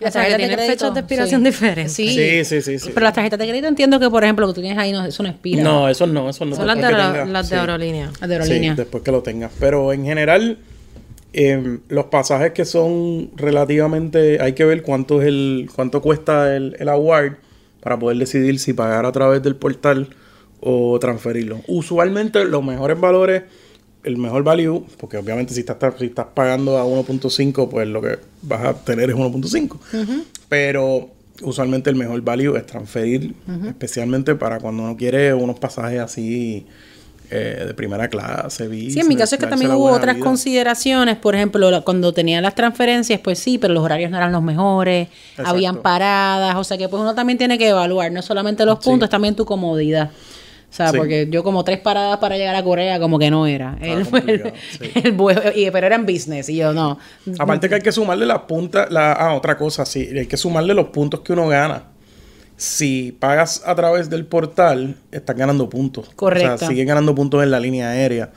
[0.00, 1.44] Las O sea, que tarjetas de tienen crédito, fechas de expiración sí.
[1.46, 1.92] diferentes.
[1.92, 2.08] Sí.
[2.08, 2.90] Sí, sí, sí, sí.
[2.94, 5.04] Pero las tarjetas de crédito entiendo que, por ejemplo, lo que tú tienes ahí, no,
[5.04, 5.62] eso no expira.
[5.62, 6.56] No, eso no, eso no.
[6.56, 7.60] Son las de, tengas- las de sí.
[7.60, 8.10] aerolínea.
[8.20, 8.72] Las de aerolínea.
[8.72, 9.52] Sí, después que lo tengas.
[9.60, 10.58] Pero en general,
[11.32, 16.76] eh, los pasajes que son relativamente, hay que ver cuánto es el, cuánto cuesta el,
[16.78, 17.34] el award
[17.80, 20.08] para poder decidir si pagar a través del portal
[20.60, 21.60] o transferirlo.
[21.68, 23.42] Usualmente los mejores valores,
[24.04, 28.18] el mejor value, porque obviamente si estás, si estás pagando a 1.5, pues lo que
[28.42, 29.78] vas a tener es 1.5.
[30.48, 31.10] Pero
[31.42, 33.34] usualmente el mejor value es transferir,
[33.66, 36.66] especialmente para cuando uno quiere unos pasajes así
[37.32, 38.68] eh, de primera clase.
[38.68, 41.16] sí, en mi caso es que también hubo otras consideraciones.
[41.16, 45.08] Por ejemplo, cuando tenía las transferencias, pues sí, pero los horarios no eran los mejores,
[45.36, 49.08] habían paradas, o sea que pues uno también tiene que evaluar, no solamente los puntos,
[49.08, 50.10] también tu comodidad.
[50.70, 53.76] O sea, porque yo como tres paradas para llegar a Corea, como que no era.
[53.80, 54.06] El,
[55.72, 56.96] pero era en business y yo no.
[57.40, 60.72] Aparte que hay que sumarle las puntas, la, ah, otra cosa, sí, hay que sumarle
[60.74, 61.86] los puntos que uno gana.
[62.56, 66.08] Si pagas a través del portal, estás ganando puntos.
[66.14, 66.54] Correcto.
[66.54, 68.30] O sea, sigues ganando puntos en la línea aérea.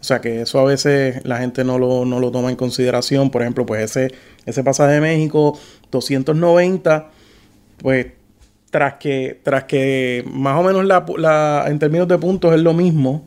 [0.00, 3.30] O sea que eso a veces la gente no lo, no lo toma en consideración.
[3.30, 4.12] Por ejemplo, pues ese,
[4.44, 5.58] ese pasaje de México,
[5.92, 7.10] 290,
[7.78, 8.06] pues
[8.70, 13.26] tras que, tras que más o menos la, en términos de puntos es lo mismo,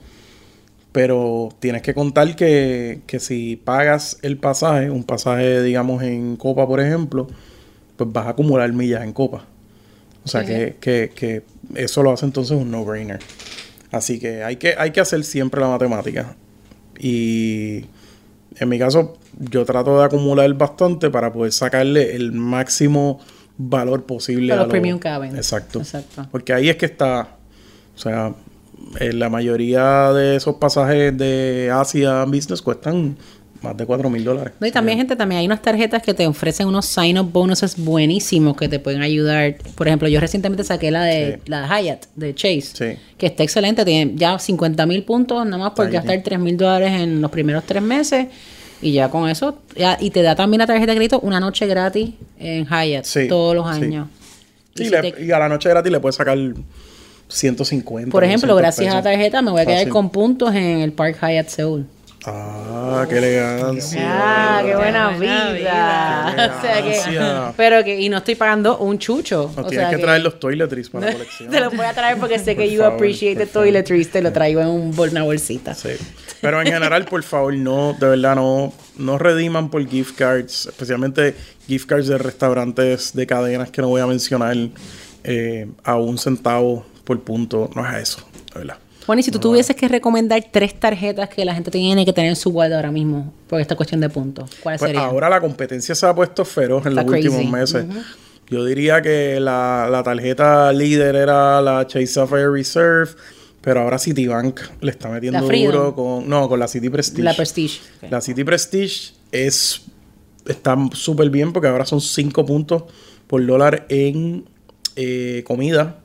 [0.91, 6.67] pero tienes que contar que, que, si pagas el pasaje, un pasaje, digamos, en Copa,
[6.67, 7.27] por ejemplo,
[7.97, 9.45] pues vas a acumular millas en Copa.
[10.23, 11.43] O sea que, que, que,
[11.75, 13.19] eso lo hace entonces un no-brainer.
[13.91, 16.35] Así que hay, que hay que hacer siempre la matemática.
[16.97, 17.85] Y
[18.55, 23.19] en mi caso, yo trato de acumular bastante para poder sacarle el máximo
[23.69, 24.53] valor posible.
[24.53, 25.35] a los premium caben.
[25.35, 25.81] Exacto.
[26.31, 27.37] Porque ahí es que está,
[27.95, 28.33] o sea,
[28.99, 33.17] eh, la mayoría de esos pasajes de Asia Business cuestan
[33.63, 34.53] más de 4 mil dólares.
[34.61, 38.67] y también, gente, también hay unas tarjetas que te ofrecen unos sign-up bonuses buenísimos que
[38.67, 39.55] te pueden ayudar.
[39.75, 43.85] Por ejemplo, yo recientemente saqué la de la Hyatt, de Chase, que está excelente.
[43.85, 47.63] Tiene ya 50 mil puntos, nada más por gastar 3 mil dólares en los primeros
[47.63, 48.27] tres meses.
[48.83, 49.57] Y ya con eso,
[49.99, 53.65] y te da también la tarjeta de crédito una noche gratis en Hyatt todos los
[53.65, 54.09] años.
[54.75, 56.37] Y, y, a la noche gratis le puedes sacar
[57.29, 58.11] 150.
[58.11, 61.17] Por ejemplo, gracias a la tarjeta me voy a quedar con puntos en el Park
[61.21, 61.85] Hyatt Seoul.
[62.25, 64.01] Ah, qué elegancia.
[64.05, 66.53] Ah, qué buena, vida.
[66.57, 69.51] o sea que, pero que, y no estoy pagando un chucho.
[69.55, 71.49] No, tienes que, traer los toiletries para la colección.
[71.49, 74.61] te los voy a traer porque sé que you appreciate the toiletries, te lo traigo
[74.61, 75.73] en un, una bolsita.
[75.73, 75.89] Sí.
[76.39, 81.35] Pero en general, por favor, no, de verdad, no, no rediman por gift cards, especialmente
[81.67, 84.55] gift cards de restaurantes de cadenas que no voy a mencionar
[85.23, 87.69] eh, a un centavo por punto.
[87.75, 88.77] No es eso, de verdad.
[89.05, 92.29] Juan, y si tú tuvieses que recomendar tres tarjetas que la gente tiene que tener
[92.29, 95.05] en su wallet ahora mismo por esta cuestión de puntos, ¿cuáles pues serían?
[95.05, 97.85] Ahora la competencia se ha puesto feroz en los últimos meses.
[98.49, 103.11] Yo diría que la, tarjeta líder era la Chase Sapphire Reserve,
[103.61, 107.23] pero ahora Citibank le está metiendo duro con no, con la City Prestige.
[107.23, 107.79] La Prestige.
[108.09, 109.81] La City Prestige es
[110.45, 112.83] está súper bien porque ahora son 5 puntos
[113.27, 114.45] por dólar en
[114.95, 116.02] eh, comida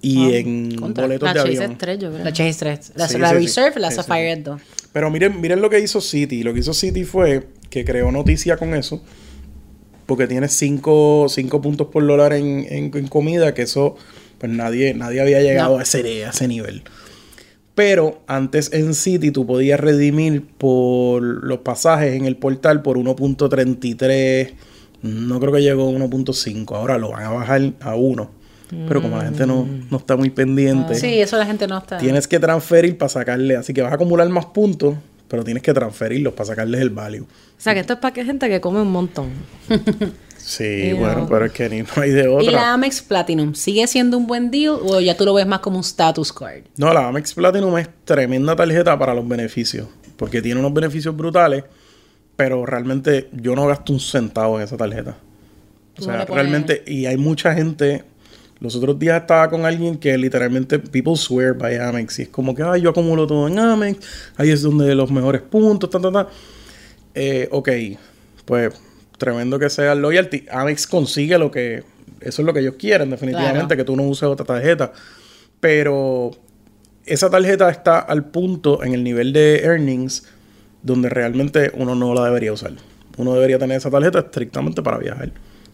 [0.00, 1.76] y en boletos de avión.
[2.22, 2.92] La Chase 3.
[2.94, 4.60] La, la Reserve, la Sapphire 2.
[4.92, 6.42] Pero miren, miren lo que hizo City.
[6.42, 9.02] Lo que hizo City fue que creó noticia con eso.
[10.06, 11.28] Porque tiene 5
[11.62, 13.54] puntos por dólar en, en, comida.
[13.54, 13.96] Que eso,
[14.38, 16.82] pues nadie, nadie había llegado a, ese, a ese nivel.
[17.74, 24.54] Pero antes en City tú podías redimir por los pasajes en el portal por 1.33.
[25.02, 26.76] No creo que llegó a 1.5.
[26.76, 28.39] Ahora lo van a bajar a 1.
[28.70, 30.94] Pero como la gente no, no está muy pendiente.
[30.94, 31.98] Sí, eso la gente no está.
[31.98, 33.56] Tienes que transferir para sacarle.
[33.56, 34.94] Así que vas a acumular más puntos,
[35.28, 37.22] pero tienes que transferirlos para sacarles el value.
[37.24, 39.30] O sea, que esto es para que gente que come un montón.
[40.36, 42.44] sí, bueno, pero es que ni no hay de otra.
[42.44, 45.60] ¿Y la Amex Platinum sigue siendo un buen deal o ya tú lo ves más
[45.60, 46.62] como un status card?
[46.76, 49.88] No, la Amex Platinum es tremenda tarjeta para los beneficios.
[50.16, 51.64] Porque tiene unos beneficios brutales,
[52.36, 55.16] pero realmente yo no gasto un centavo en esa tarjeta.
[55.98, 58.04] O sea, realmente, y hay mucha gente
[58.60, 62.54] los otros días estaba con alguien que literalmente people swear by Amex y es como
[62.54, 63.98] que, ay, yo acumulo todo en Amex,
[64.36, 66.28] ahí es donde los mejores puntos, ta, ta, ta.
[67.14, 67.68] Eh, ok,
[68.44, 68.74] pues
[69.16, 70.44] tremendo que sea el loyalty.
[70.50, 71.84] Amex consigue lo que,
[72.20, 74.92] eso es lo que ellos quieren, definitivamente, que tú no uses otra tarjeta.
[75.58, 76.30] Pero
[77.06, 80.26] esa tarjeta está al punto en el nivel de earnings
[80.82, 82.72] donde realmente uno no la debería usar.
[83.16, 85.32] Uno debería tener esa tarjeta estrictamente para viajar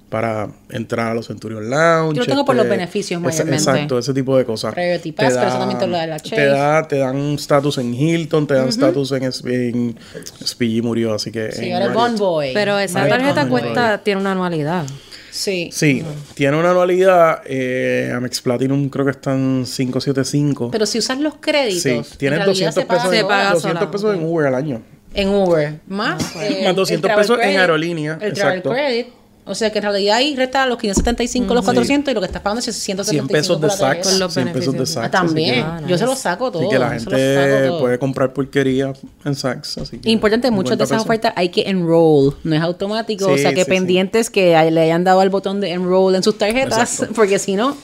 [0.08, 2.14] para entrar a los Centurion Lounge.
[2.14, 3.56] Yo lo tengo por los este, beneficios, mayormente.
[3.56, 4.72] Exacto, ese tipo de cosas.
[4.72, 6.36] Priority Pass, pero eso también te lo da la Chase.
[6.36, 9.98] Te, da, te dan estatus en Hilton, te dan estatus en, en
[10.44, 11.50] Spigi murió, así que...
[11.52, 12.54] Sí, ahora Bonvoy.
[12.54, 14.86] Pero esa tarjeta cuesta, tiene una anualidad.
[15.30, 15.68] Sí.
[15.70, 16.02] Sí,
[16.34, 17.42] tiene una anualidad.
[17.44, 20.70] Eh, Amex Platinum creo que están 575.
[20.70, 24.54] Pero si usas los créditos, sí, tienes 200 pesos, en, 200 pesos en Uber al
[24.54, 24.82] año.
[25.12, 25.80] En Uber.
[25.88, 28.18] Más, eh, más 200 pesos en aerolínea.
[28.22, 29.06] El Travel Credit
[29.48, 32.42] O sea que en realidad ahí resta los 575, los 400 y lo que estás
[32.42, 34.02] pagando es 175 100 pesos de por la tarjeta.
[34.04, 34.10] sax.
[34.12, 35.06] Con los 100 pesos de sax.
[35.06, 35.60] Ah, también.
[35.64, 36.62] Ah, Yo se los saco todo.
[36.62, 38.92] Así que la gente puede comprar porquería
[39.24, 39.78] en sax.
[39.78, 41.04] Así que Importante, muchas de 50 esas pesos.
[41.06, 43.26] ofertas hay que enroll, no es automático.
[43.26, 43.70] o Sí, sea que sí, sí.
[43.70, 47.14] pendientes que le hayan dado al botón de enroll en sus tarjetas, Exacto.
[47.16, 47.76] porque si no,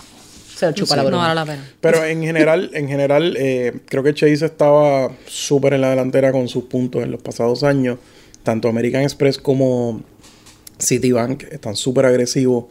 [0.56, 1.64] se lo chupa la No vale la pena.
[1.80, 6.48] Pero en general, en general, eh, creo que Chase estaba súper en la delantera con
[6.48, 7.98] sus puntos en los pasados años.
[8.42, 10.02] Tanto American Express como
[10.82, 12.66] Citibank están súper agresivos.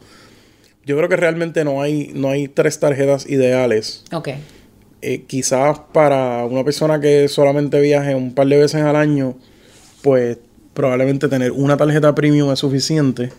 [0.84, 4.04] Yo creo que realmente no hay, no hay tres tarjetas ideales.
[4.12, 4.30] Ok.
[5.00, 9.36] Eh, quizás para una persona que solamente viaje un par de veces al año,
[10.02, 10.38] pues
[10.74, 13.32] probablemente tener una tarjeta premium es suficiente.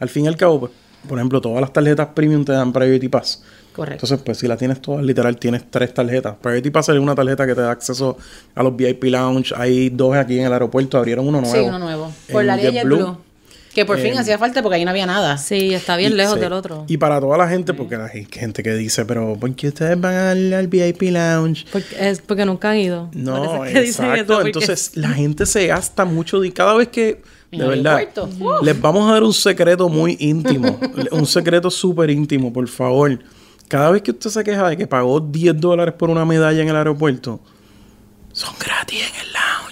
[0.00, 0.72] Al fin y al cabo, pues,
[1.08, 3.42] por ejemplo, todas las tarjetas premium te dan Priority Pass.
[3.72, 4.06] Correcto.
[4.06, 6.34] Entonces, pues si la tienes todas, literal, tienes tres tarjetas.
[6.40, 8.16] Priority Pass es una tarjeta que te da acceso
[8.54, 9.54] a los VIP Lounge.
[9.56, 11.54] Hay dos aquí en el aeropuerto, abrieron uno nuevo.
[11.54, 12.12] sí, uno nuevo.
[12.30, 12.98] Por la línea JetBlue.
[12.98, 13.27] JetBlue.
[13.74, 15.38] Que por fin Eh, hacía falta porque ahí no había nada.
[15.38, 16.40] Sí, está bien Y- lejos sí.
[16.40, 16.84] del otro.
[16.88, 20.14] Y para toda la gente, porque hay gente que dice, pero ¿por qué ustedes van
[20.14, 21.66] al, al VIP Lounge?
[21.70, 23.10] Porque, es porque nunca han ido.
[23.14, 24.34] No, es que exacto.
[24.34, 28.28] porque- Entonces la gente se gasta mucho y cada vez que, de el verdad, aeropuerto.
[28.44, 28.64] Uh.
[28.64, 30.78] les vamos a dar un secreto muy íntimo,
[31.12, 33.18] un secreto súper íntimo, por favor.
[33.68, 36.68] Cada vez que usted se queja de que pagó 10 dólares por una medalla en
[36.68, 37.38] el aeropuerto,
[38.32, 39.17] son gratis en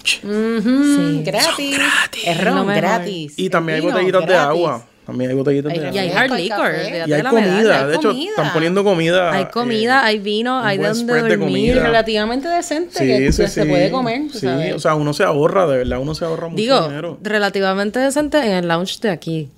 [0.06, 1.22] Sí.
[1.24, 1.78] gratis.
[1.78, 2.26] gratis.
[2.26, 3.34] Es ron gratis.
[3.36, 4.86] Y también hay botellitas de agua.
[5.06, 6.72] También hay botellitas Hay de Y hay hard liquor.
[7.06, 7.86] Y hay comida.
[7.86, 8.30] De hecho, comida.
[8.30, 9.32] están poniendo comida.
[9.32, 11.76] Hay comida, hay vino, hay donde dormir.
[11.76, 13.68] Relativamente decente Sí, que sí, se sí.
[13.68, 14.22] puede comer.
[14.32, 17.18] Sí, o sea, uno se ahorra, de verdad, uno se ahorra mucho Digo, dinero.
[17.22, 19.48] relativamente decente en el lounge de aquí.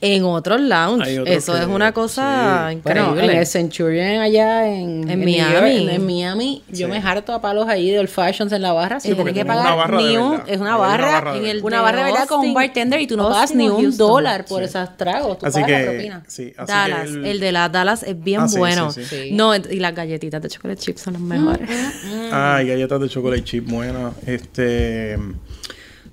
[0.00, 1.22] En otros lounge.
[1.26, 2.80] Eso es una cosa sí.
[2.82, 3.32] Bueno, increíble.
[3.32, 5.76] en el Centurion allá en, Miami.
[5.84, 8.98] En, en Miami, yo me harto a palos ahí de old fashions en la barra.
[8.98, 11.80] Sí, sin porque tener que pagar una barra de ni un, es una barra, una
[11.80, 14.95] barra de verdad con un bartender y tú no pagas ni un dólar por Sí.
[14.96, 15.38] Esos tragos.
[15.38, 16.22] Tú Así pagas la que, propina.
[16.26, 17.40] sí, así Dallas, que el...
[17.40, 18.90] de las Dallas es bien Ah, bueno.
[18.92, 19.16] sí, sí.
[19.24, 19.30] Sí.
[19.32, 21.68] No, y las galletitas de chocolate chips son las mejores.
[22.32, 24.12] Ah, y galletas de chocolate chip buenas.
[24.26, 25.16] Este.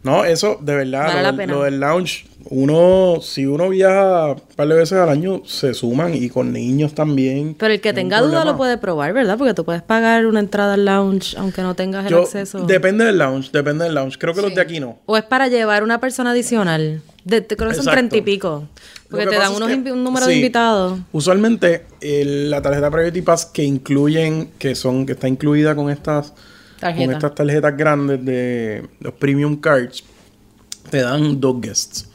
[0.04, 1.54] No, eso, de verdad, Vale lo, la del- pena.
[1.54, 6.14] lo del lounge, uno, si uno viaja un par de veces al año, se suman
[6.14, 7.56] y con niños también.
[7.58, 8.52] Pero el que tenga duda problema.
[8.52, 9.38] lo puede probar, ¿verdad?
[9.38, 12.66] Porque tú puedes pagar una entrada al lounge aunque no tengas el acceso.
[12.66, 14.18] depende del lounge, depende del lounge.
[14.20, 15.00] Creo que los de aquí no.
[15.06, 17.02] O es para llevar una persona adicional.
[17.26, 18.68] De, te- creo que son treinta y pico.
[19.10, 21.00] Porque te dan es unos que- un número de invitados.
[21.12, 26.34] Usualmente, la tarjeta Priority Pass que incluyen, que son, que está incluida con estas,
[26.80, 27.06] Tarjeta.
[27.06, 30.04] con estas tarjetas grandes de los premium cards,
[30.90, 32.10] te dan dos guests.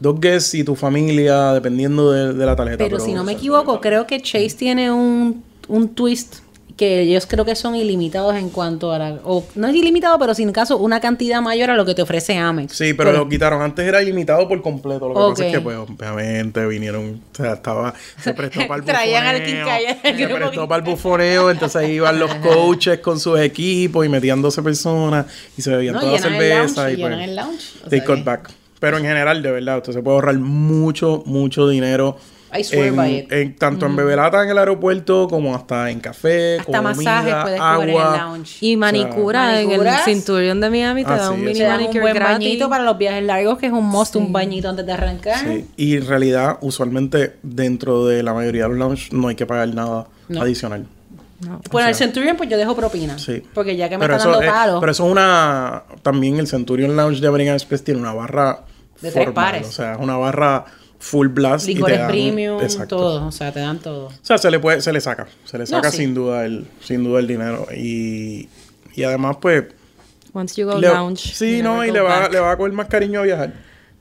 [0.00, 2.78] Dos guests y tu familia, dependiendo de, de la tarjeta.
[2.84, 6.38] Pero si no me equivoco, creo que Chase tiene un, un twist
[6.76, 9.20] que ellos creo que son ilimitados en cuanto a la...
[9.24, 12.36] O no es ilimitado, pero sin caso una cantidad mayor a lo que te ofrece
[12.36, 12.76] Amex.
[12.76, 13.62] Sí, pero, lo quitaron.
[13.62, 15.08] Antes era ilimitado por completo.
[15.08, 17.20] Lo que pasa es que, pues, obviamente vinieron.
[17.32, 17.94] O sea, estaba.
[18.20, 21.50] Se prestó para el Traían al Se prestó para el bufoneo.
[21.50, 25.94] Entonces ahí iban los coaches con sus equipos y metían 12 personas y se bebían
[25.94, 26.82] No, toda la llenan el cerveza.
[26.82, 27.64] lounge, y pues, el lounge.
[27.84, 28.50] O They sea cut back.
[28.80, 32.18] Pero en general, de verdad, usted se puede ahorrar mucho, mucho dinero.
[32.56, 33.32] I swear en, by it.
[33.32, 37.60] en- tanto en bebelata en el aeropuerto como hasta en café, Hasta comida, masajes puedes
[37.60, 38.16] coger en el agua.
[38.18, 38.56] lounge.
[38.60, 39.88] Y manicura en el.
[40.04, 42.32] Centurion de Miami te Ah, da sí, un mini dan un manicure buen gratis.
[42.38, 45.38] bañito para los viajes largos, que es un must, un bañito antes de arrancar.
[45.38, 49.46] Sí, y en realidad, usualmente, dentro de la mayoría de los lounge no hay que
[49.46, 50.40] pagar nada No.
[50.42, 50.86] adicional.
[51.40, 51.60] No.
[51.70, 53.18] Bueno, el Centurion, pues yo dejo propina.
[53.18, 53.42] Sí.
[53.52, 54.80] Porque ya que me pero están eso, dando es- palos.
[54.80, 55.82] pero eso es una...
[56.02, 58.60] También el Centurion Lounge de American Express tiene una barra
[59.02, 59.68] De tres formal, pares.
[59.68, 60.64] O sea, es una barra
[61.04, 61.64] full blast.
[61.68, 62.96] y te licores dan- premium, Exacto.
[62.96, 63.26] todo.
[63.26, 64.06] O sea, te dan todo.
[64.06, 65.26] O sea, se le puede, se le saca.
[65.44, 65.98] Se le No, saca sí.
[65.98, 67.66] sin duda el, sin duda el dinero.
[67.76, 68.48] Y,
[68.94, 69.64] y además, pues.
[70.32, 71.34] Once you go le- lounge.
[71.34, 73.52] sí, you no, y le va, le va a coger más cariño a viajar.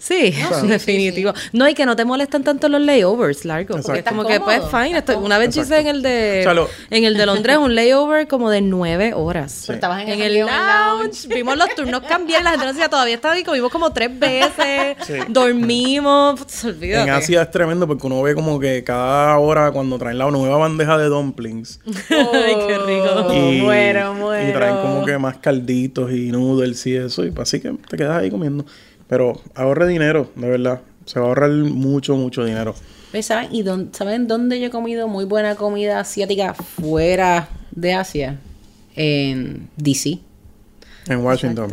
[0.07, 0.33] Sí,
[0.67, 1.33] definitivo.
[1.53, 3.81] No, y que no te molestan tanto los layovers largos.
[3.85, 5.01] Porque es como que, pues, fine.
[5.17, 8.27] una vez hice en el de O sea, lo- en el de Londres un layover
[8.27, 9.63] como de nueve horas.
[9.65, 13.31] Pero estabas en, En el lounge, vimos los turnos cambiar, la gente decía, todavía está
[13.31, 15.13] ahí, comimos como tres veces, Sí.
[15.29, 17.03] dormimos, pues, olvídate.
[17.09, 20.57] En Asia es tremendo porque uno ve como que cada hora cuando traen la nueva
[20.57, 21.79] bandeja de dumplings.
[22.09, 23.33] Ay, qué rico.
[23.33, 24.49] y, muero, muero.
[24.49, 27.23] y traen como que más calditos y noodles y eso.
[27.23, 28.65] Y pues así que te quedas ahí comiendo.
[29.07, 30.81] Pero ahorre dinero, de verdad.
[31.05, 32.73] Se va a ahorrar mucho, mucho dinero.
[33.11, 33.53] Pues, ¿Saben?
[33.53, 38.39] ¿Y dónde- saben dónde yo he comido muy buena comida asiática fuera de Asia?
[38.95, 40.19] En DC.
[41.07, 41.69] En Washington.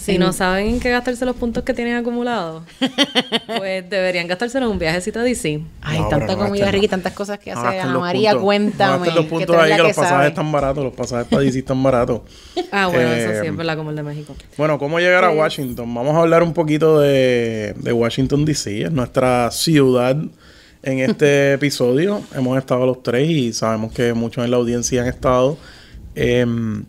[0.00, 2.62] Si no saben en qué gastarse los puntos que tienen acumulados,
[3.58, 5.60] pues deberían gastárselo en un viajecito a DC.
[5.82, 8.30] Ay, No, tanta no comida gasten- rica y tantas cosas que No hace Ana María,
[8.30, 8.44] puntos.
[8.44, 8.98] Cuéntame.
[8.98, 10.84] gasten los puntos ahí que los pasajes están baratos.
[10.84, 12.20] Los pasajes para DC están baratos.
[12.72, 14.34] Ah, bueno, eso Eh, sí, es verdad, como el de México.
[14.56, 15.94] Bueno, ¿cómo llegar a Pues- Washington?
[15.94, 20.16] Vamos a hablar un poquito de, de Washington, D.C., es nuestra ciudad
[20.82, 22.22] en este episodio.
[22.34, 25.56] Hemos estado los tres y sabemos que muchos en la audiencia han estado.
[26.14, 26.84] Em,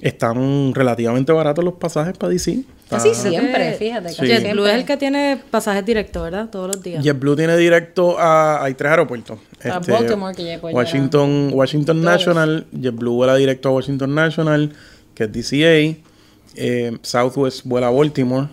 [0.00, 2.64] están relativamente baratos los pasajes para D.C.
[2.88, 4.08] Casi siempre, fíjate.
[4.10, 4.26] Sí.
[4.26, 6.48] JetBlue es el que tiene pasajes directos, ¿verdad?
[6.50, 7.04] Todos los días.
[7.04, 8.64] JetBlue tiene directo a...
[8.64, 9.38] Hay tres aeropuertos.
[9.64, 12.12] A Baltimore, que ya Washington, Washington Todos.
[12.12, 12.66] National.
[12.72, 14.72] JetBlue vuela directo a Washington National,
[15.14, 16.00] que es DCA.
[16.56, 18.48] Eh, Southwest vuela a Baltimore.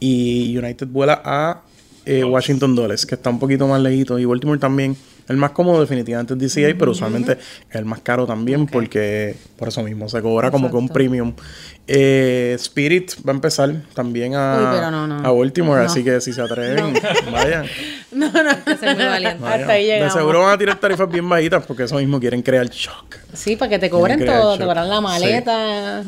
[0.00, 1.62] Y United vuela a
[2.04, 4.18] eh, Washington Dulles, que está un poquito más lejito.
[4.18, 4.96] Y Baltimore también.
[5.28, 7.38] El más cómodo definitivamente es DCA, pero usualmente es
[7.76, 11.34] el más caro también porque por eso mismo se cobra como que un premium.
[11.90, 15.26] Eh, Spirit va a empezar también a, Uy, pero no, no.
[15.26, 15.86] a Baltimore, No.
[15.86, 16.92] así que si se atreven,
[17.32, 17.66] vayan.
[18.12, 18.50] No, no.
[18.50, 19.42] Hay que ser muy valiente.
[19.42, 19.60] Vayan.
[19.60, 20.12] Hasta ahí De llegamos.
[20.14, 23.16] seguro van a tirar tarifas bien bajitas porque eso mismo quieren crear shock.
[23.32, 24.58] Sí, para que te cobren todo.
[24.58, 26.02] Te cobran la maleta,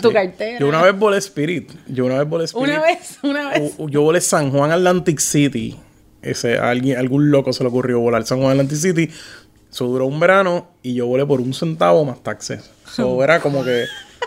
[0.00, 0.14] tu Sí.
[0.14, 0.58] cartera.
[0.60, 1.70] Yo una vez volé Spirit.
[1.88, 2.68] Yo una vez volé Spirit.
[2.68, 3.74] Una vez, una vez.
[3.78, 5.76] U- Yo volé San Juan Atlantic City.
[6.24, 9.10] Ese, a alguien, algún loco se le ocurrió volar San Juan Atlantic City.
[9.70, 12.70] Eso duró un verano y yo volé por un centavo más taxes.
[12.86, 13.84] Eso era como que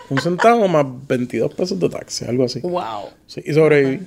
[0.09, 2.59] un centavo más 22 pesos de taxi, algo así.
[2.61, 3.09] Wow.
[3.25, 4.05] Sí, y sobreviví.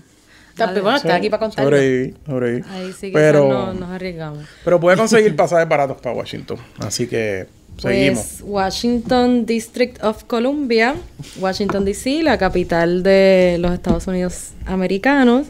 [0.51, 1.71] Está- Bueno, está aquí para contarlo.
[1.71, 2.65] Sobreviví, sobreviví.
[2.69, 4.45] Ahí sí que Pero, no, nos arriesgamos.
[4.65, 6.59] pero puede conseguir pasajes baratos para Washington.
[6.79, 7.47] Así que
[7.79, 8.21] seguimos.
[8.21, 10.95] Pues Washington District of Columbia,
[11.39, 15.47] Washington DC, la capital de los Estados Unidos americanos,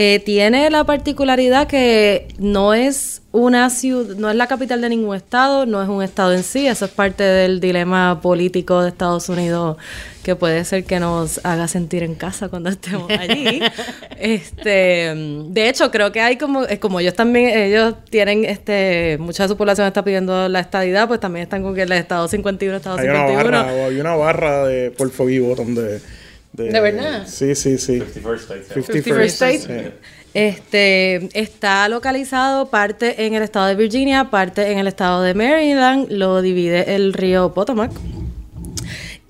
[0.00, 5.16] eh, tiene la particularidad que no es una ciudad, no es la capital de ningún
[5.16, 9.28] estado, no es un estado en sí, eso es parte del dilema político de Estados
[9.28, 9.76] Unidos
[10.22, 13.60] que puede ser que nos haga sentir en casa cuando estemos allí.
[14.20, 19.42] este, de hecho, creo que hay como, es como ellos también, ellos tienen, este, mucha
[19.42, 22.76] de su población está pidiendo la estadidad, pues también están con que el estado 51,
[22.76, 23.50] estado Hay una 51.
[23.50, 25.82] barra, o había una barra de por Fogivo donde...
[25.82, 26.00] ¿De
[26.52, 27.26] verdad?
[27.26, 28.00] Sí, sí, sí.
[28.00, 28.64] 51st State.
[28.82, 29.58] 51st State.
[29.60, 29.90] sí.
[30.34, 36.10] Este está localizado parte en el estado de Virginia, parte en el estado de Maryland,
[36.10, 37.90] lo divide el río Potomac.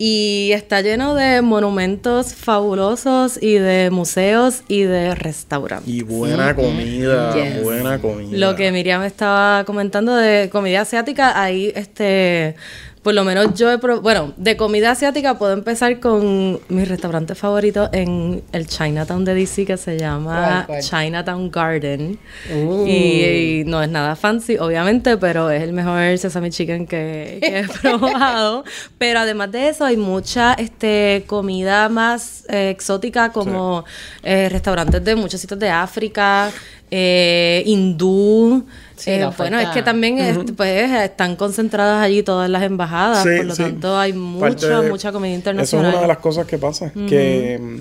[0.00, 5.88] Y está lleno de monumentos fabulosos y de museos y de restaurantes.
[5.92, 7.62] Y buena comida, Yes.
[7.64, 8.36] buena comida.
[8.38, 12.54] Lo que Miriam estaba comentando de comida asiática, ahí este
[13.08, 17.34] por lo menos yo he probado, bueno, de comida asiática puedo empezar con mi restaurante
[17.34, 20.82] favorito en el Chinatown de DC que se llama ¿Cuál, cuál?
[20.82, 22.18] Chinatown Garden.
[22.54, 22.86] Uh.
[22.86, 27.60] Y, y no es nada fancy, obviamente, pero es el mejor sesame chicken que, que
[27.60, 28.64] he probado.
[28.98, 33.86] Pero además de eso, hay mucha este, comida más eh, exótica, como
[34.22, 36.50] eh, restaurantes de muchos sitios de África,
[36.90, 38.64] eh, hindú.
[38.96, 43.44] Sí, Eh, bueno, es que también pues, están concentradas allí todas las embajadas, Sí, por
[43.46, 43.62] lo sí.
[43.62, 45.86] tanto hay mucha, de- mucha comida Eso internacional.
[45.86, 46.90] es una de las cosas que pasa.
[47.08, 47.76] Que mm,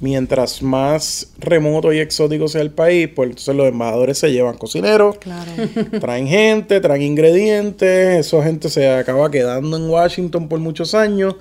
[0.00, 5.18] mientras más remoto y exótico sea el país, pues entonces los embajadores se llevan cocineros,
[5.18, 5.50] Claro.
[6.00, 11.34] traen gente, traen ingredientes, esa gente se acaba quedando en Washington por muchos años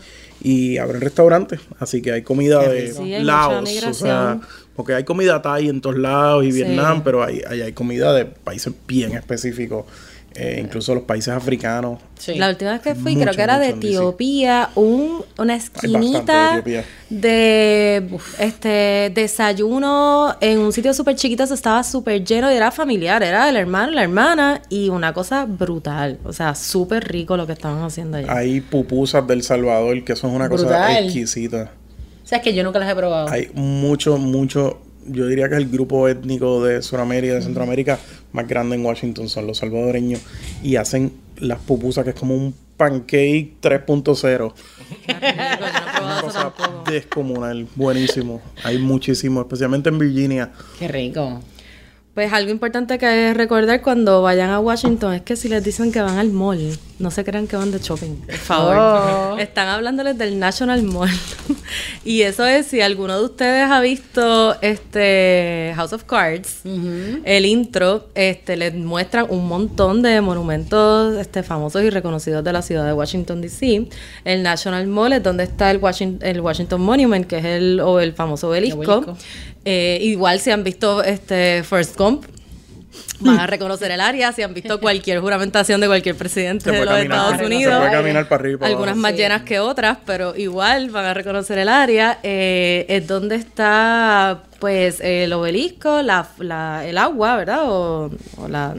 [0.45, 1.59] y abren restaurantes.
[1.79, 2.93] Así que hay comida de.
[2.93, 4.39] Sí, hay Laos, o sea,
[4.75, 6.61] porque hay comida Thai en todos lados y Sí.
[6.61, 9.85] Vietnam, pero hay, hay, hay comida de países bien específicos,
[10.35, 11.99] eh, incluso los países africanos.
[12.19, 12.35] Sí.
[12.35, 13.69] La última vez que fui, Mucho, creo que era de.
[13.69, 16.63] Etiopía, un, una de esquinita
[17.09, 23.23] de este desayuno en un sitio súper chiquito, eso estaba súper lleno y era familiar,
[23.23, 27.53] era el hermano, la hermana y una cosa brutal, o sea, súper rico lo que
[27.53, 28.33] estaban haciendo allá.
[28.33, 31.71] Hay pupusas del Salvador, que eso es una cosa exquisita.
[32.23, 33.29] O sea, es que yo nunca las he probado.
[33.29, 37.99] Hay mucho, mucho, yo diría que el grupo étnico de Sudamérica, de Centroamérica,
[38.31, 40.21] más grande en Washington son los salvadoreños
[40.63, 44.53] y hacen las pupusas que es como un pancake 3.0.
[45.05, 46.53] Qué rico, yo no he probado Una cosa
[46.89, 48.41] descomunal, buenísimo.
[48.63, 50.51] Hay muchísimo, especialmente en Virginia.
[50.77, 51.41] Qué rico.
[52.15, 55.99] Pues algo importante que recordar cuando vayan a Washington es que si les dicen que
[55.99, 58.77] van al mall, no se crean que van de shopping, por favor.
[58.77, 59.37] Oh.
[59.37, 61.09] Están hablándoles del National Mall.
[62.05, 68.07] y eso es, si alguno de ustedes ha visto este House of Cards, el intro,
[68.15, 72.93] este les muestran un montón de monumentos este, famosos y reconocidos de la ciudad de
[72.93, 73.89] Washington, D.C.
[74.23, 77.99] El National Mall es donde está el Washington, el Washington Monument, que es el, o
[77.99, 78.79] el famoso obelisco.
[78.79, 79.17] obelisco.
[79.65, 82.25] Eh, igual si han visto este First Gump,
[83.19, 86.85] van a reconocer el área si han visto cualquier juramentación de cualquier presidente Se de
[86.85, 87.77] los caminar, Estados se Unidos.
[87.77, 89.01] puede caminar para arriba para Algunas abajo.
[89.01, 89.17] más Sí.
[89.17, 92.19] llenas que otras, pero igual van a reconocer el área.
[92.23, 97.59] Eh, es donde está, pues, el obelisco, la, la- el agua, ¿verdad?
[97.65, 98.73] O, o la,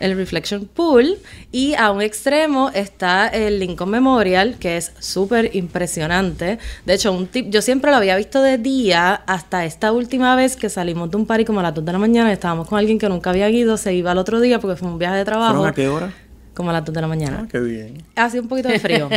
[0.00, 1.18] el reflection pool.
[1.52, 6.58] Y a un extremo está el Lincoln Memorial, que es súper impresionante.
[6.86, 10.54] De hecho, un tip, yo siempre lo había visto de día hasta esta última vez
[10.56, 12.30] que salimos de un party como a las 2 de la mañana.
[12.30, 14.88] y Estábamos con alguien que nunca había ido, se iba al otro día porque fue
[14.88, 15.54] un viaje de trabajo.
[15.54, 16.12] ¿Fueron a qué hora?
[16.52, 17.42] Como a las 2 de la mañana.
[17.44, 18.02] Ah, qué bien.
[18.16, 19.08] Hace un poquito de frío.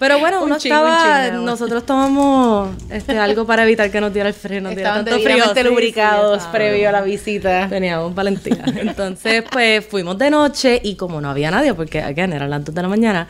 [0.00, 1.26] Pero bueno, Un uno un estaba.
[1.26, 1.38] agua.
[1.42, 4.60] nosotros tomamos este, algo para evitar que nos diera el frío.
[4.62, 5.44] Nos diera Estaban tanto frío.
[5.44, 6.52] Sí, sí, lubricados estaban.
[6.52, 7.68] previo a la visita.
[7.68, 8.64] Teníamos valentía.
[8.74, 12.74] Entonces, pues fuimos de noche y como no había nadie, porque again, eran las 2
[12.74, 13.28] de la mañana,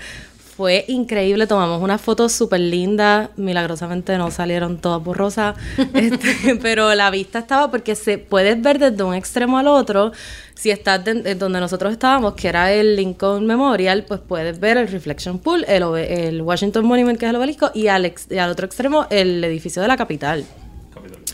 [0.59, 1.47] fue increíble.
[1.47, 3.31] Tomamos unas fotos súper lindas.
[3.37, 5.55] Milagrosamente no salieron todas borrosas.
[5.95, 10.11] Este, pero la vista estaba porque se puedes ver desde un extremo al otro.
[10.57, 14.77] Si estás de- de donde nosotros estábamos, que era el Lincoln Memorial, pues puedes ver
[14.79, 18.39] el Reflection Pool, el, el Washington Monument, que es el obelisco, y al, ex- y
[18.39, 20.45] al otro extremo, el edificio de la capital.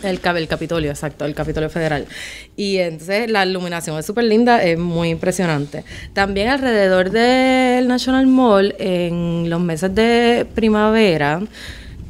[0.05, 2.07] El, el Capitolio, exacto, el Capitolio Federal.
[2.57, 5.85] Y entonces la iluminación es súper linda, es muy impresionante.
[6.13, 11.41] También alrededor del National Mall, en los meses de primavera,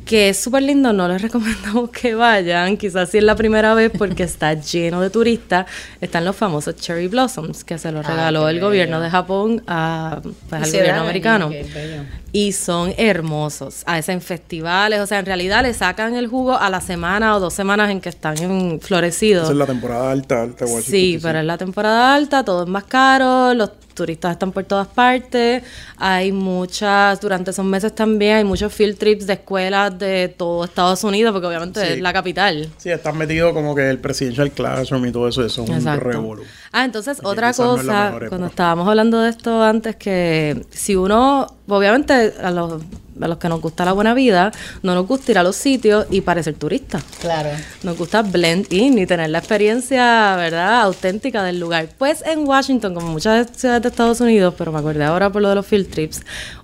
[0.04, 3.90] que es súper lindo, no les recomendamos que vayan, quizás si es la primera vez
[3.96, 5.64] porque está lleno de turistas,
[6.00, 8.66] están los famosos Cherry Blossoms, que se los Ah, regaló el bello.
[8.66, 11.48] gobierno de Japón a, pues, al gobierno americano.
[11.48, 12.02] qué bello.
[12.36, 13.84] Y son hermosos.
[13.86, 17.54] Hacen festivales, o sea, en realidad le sacan el jugo a la semana o dos
[17.54, 19.44] semanas en que están en florecidos.
[19.44, 22.68] Esa es la temporada alta, alta Washington, Sí, pero es la temporada alta, todo es
[22.68, 25.62] más caro, los turistas están por todas partes,
[25.96, 31.04] hay muchas, durante esos meses también hay muchos field trips de escuelas de todo Estados
[31.04, 31.92] Unidos, porque obviamente Sí.
[31.92, 32.68] es la capital.
[32.78, 36.42] Sí, estás metido como que el presidential classroom y todo eso, eso es un revolú.
[36.76, 41.46] Ah, entonces otra no es cosa, cuando estábamos hablando de esto antes, que si uno,
[41.68, 42.82] obviamente a los,
[43.20, 44.50] a los que nos gusta la buena vida,
[44.82, 47.00] no nos gusta ir a los sitios y parecer turista.
[47.20, 47.50] Claro.
[47.84, 51.90] Nos gusta blend in y tener la experiencia, ¿verdad?, auténtica del lugar.
[51.96, 55.50] Pues en Washington, como muchas ciudades de Estados Unidos, pero me acordé ahora por lo
[55.50, 56.22] de los field trips,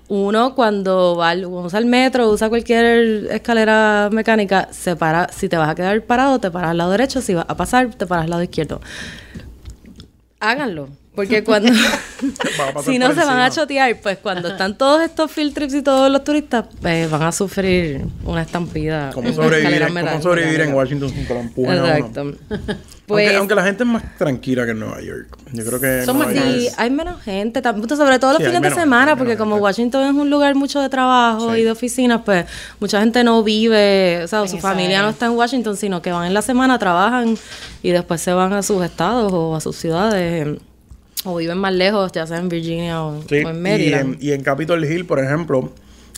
[0.09, 5.55] uno cuando va al, usa el metro, usa cualquier escalera mecánica, se para, si te
[5.55, 8.25] vas a quedar parado, te paras al lado derecho, si vas a pasar, te paras
[8.25, 8.81] al lado izquierdo.
[10.41, 10.89] Háganlo.
[11.15, 11.71] Porque cuando.
[12.83, 16.11] Si no se van a chotear, pues cuando están todos estos field trips y todos
[16.11, 19.09] los turistas, pues van a sufrir una estampida.
[19.11, 21.71] ¿Cómo sobrevivir, en, cómo sobrevivir en Washington sin que lo?
[21.73, 22.35] Exacto.
[23.11, 25.27] Pues, aunque, aunque la gente es más tranquila que en Nueva York.
[25.53, 28.45] Yo creo que Son Nueva York Sí, es- hay menos gente, sobre todo los Sí,
[28.47, 29.63] fines de semana, porque como gente.
[29.63, 31.59] Washington es un lugar mucho de trabajo Sí.
[31.61, 32.45] y de oficinas, pues
[32.79, 35.01] mucha gente no vive, o sea, En su familia área.
[35.03, 37.37] no está en Washington, sino que van en la semana, trabajan
[37.83, 40.57] y después se van a sus estados o a sus ciudades
[41.23, 44.13] o viven más lejos, ya sea en Virginia o, Sí, o en y, Maryland.
[44.15, 45.71] en, y en Capitol Hill, por ejemplo,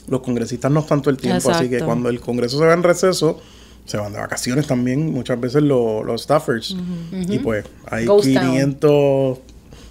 [0.08, 2.84] los congresistas no están todo el tiempo, así que cuando el Congreso se va en
[2.84, 3.39] receso,
[3.86, 6.76] se van de vacaciones también, muchas veces lo- los staffers.
[7.12, 8.52] Y pues hay Ghost town.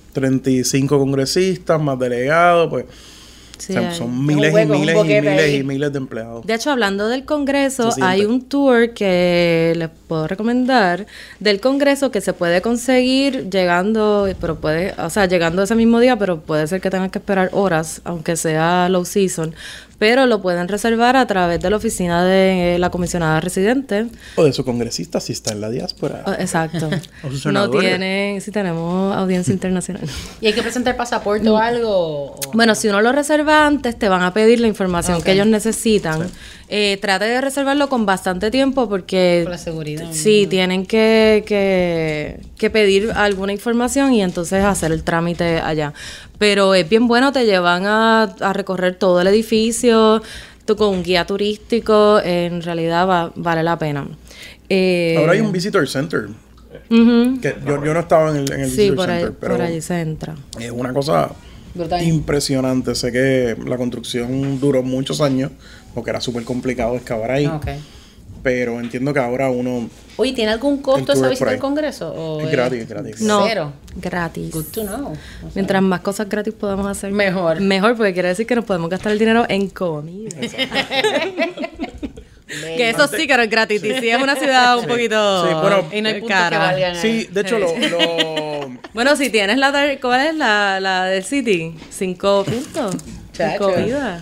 [0.04, 2.84] 535 congresistas, más delegados, pues
[3.58, 3.96] Sí, o sea, hay.
[3.96, 5.54] son miles y miles y miles ahí.
[5.56, 6.44] y miles de empleados.
[6.44, 11.06] De hecho, hablando del Congreso, hay un tour que les puedo recomendar
[11.40, 16.18] del Congreso que se puede conseguir llegando, pero puede, o sea, llegando ese mismo día,
[16.18, 19.54] pero puede ser que tengan que esperar horas, aunque sea low season.
[19.98, 24.08] Pero lo pueden reservar a través de la oficina de la comisionada residente.
[24.34, 26.24] O de su congresista si está en la diáspora.
[26.26, 26.90] Oh, exacto.
[27.22, 30.02] O su no tienen, si tenemos audiencia internacional.
[30.40, 32.38] ¿Y hay que presentar pasaporte o algo?
[32.52, 36.28] Bueno, si uno lo reserva antes, te van a pedir la información que ellos necesitan.
[36.74, 40.08] Eh, trate de reservarlo con bastante tiempo porque Por la seguridad.
[40.10, 45.92] sí, tienen que, que, que pedir alguna información y entonces hacer el trámite allá.
[46.38, 50.22] Pero es bien bueno, te llevan a, a recorrer todo el edificio,
[50.64, 54.06] tú con un guía turístico, en realidad va- vale la pena.
[54.70, 56.28] Eh, Ahora hay un visitor center.
[56.88, 59.56] Que yo, yo no estaba en el, en el Sí, visitor por, ahí, center, pero
[59.56, 60.34] por allí se entra.
[60.58, 61.30] es una cosa
[61.74, 62.02] Brutal.
[62.02, 62.94] impresionante.
[62.94, 65.50] Sé que la construcción duró muchos años
[65.94, 67.46] porque era súper complicado excavar ahí.
[67.46, 67.60] Ah.
[68.42, 71.58] Pero entiendo que ahora uno Oye, ¿tiene algún costo esa es visita al.
[71.60, 72.12] Congreso?
[72.12, 73.20] o es gratis, es gratis.
[73.20, 73.72] No, Cero.
[73.96, 74.50] gratis.
[74.52, 75.12] Good to know.
[75.54, 77.60] Mientras más cosas gratis podamos hacer, Mejor.
[77.60, 80.36] Mejor, porque quiere decir que nos podemos gastar el dinero en comida.
[82.76, 83.82] que eso sí que no es gratis.
[83.84, 86.58] Y sí es una ciudad un poquito Sí, bueno, Y no hay que cara.
[86.58, 86.96] valgan.
[86.96, 91.74] Sí, de hecho, lo, lo- Bueno, si tienes la ¿cuál es la, la del City?
[91.90, 92.96] Cinco puntos.
[93.38, 94.20] En comida.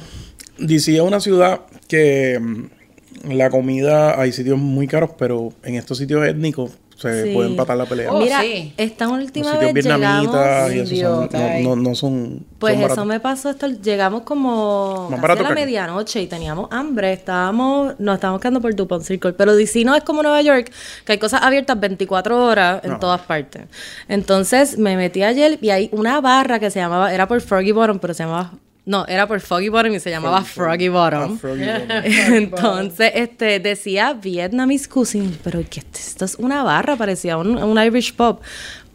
[0.61, 5.99] DC es una ciudad que mm, la comida, hay sitios muy caros, pero en estos
[5.99, 7.31] sitios étnicos se Sí.
[7.33, 8.13] puede empatar la pelea.
[8.13, 8.75] Oh, Mira, sí.
[8.77, 10.93] esta última sitios vez vietnamitas llegamos...
[10.93, 12.45] y eso son, no, no, no son.
[12.59, 16.27] Pues son eso me pasó, esto, llegamos como Más casi barato a la medianoche y
[16.27, 20.43] teníamos hambre, estábamos, nos estábamos quedando por Dupont Circle, pero DC no es como Nueva
[20.43, 20.71] York,
[21.07, 22.99] que hay cosas abiertas 24 horas en No.
[22.99, 23.63] todas partes.
[24.07, 27.99] Entonces me metí ayer y hay una barra que se llamaba, era por Froggy Bottom,
[27.99, 28.53] pero se llamaba,
[28.91, 31.35] no, era por Foggy Bottom y se llamaba Froggy Bottom.
[31.35, 32.05] Ah, Froggy Bottom.
[32.35, 38.15] Entonces, este, decía Vietnamese cuisine, pero que esto es una barra, parecía un, un Irish
[38.15, 38.41] pub.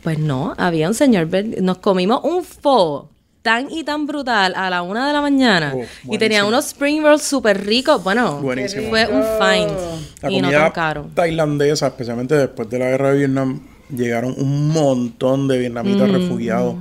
[0.04, 1.28] Pues no, había un señor,
[1.62, 3.10] nos comimos un pho
[3.42, 7.02] tan y tan brutal a la una de la mañana Oh, y tenía unos spring
[7.04, 8.04] rolls súper ricos.
[8.04, 8.90] Bueno, Buenísimo.
[8.90, 9.72] fue un find
[10.24, 11.10] La y no tan caro.
[11.14, 13.62] tailandesa, especialmente después de la guerra de Vietnam,
[13.96, 16.76] llegaron un montón de vietnamitas refugiados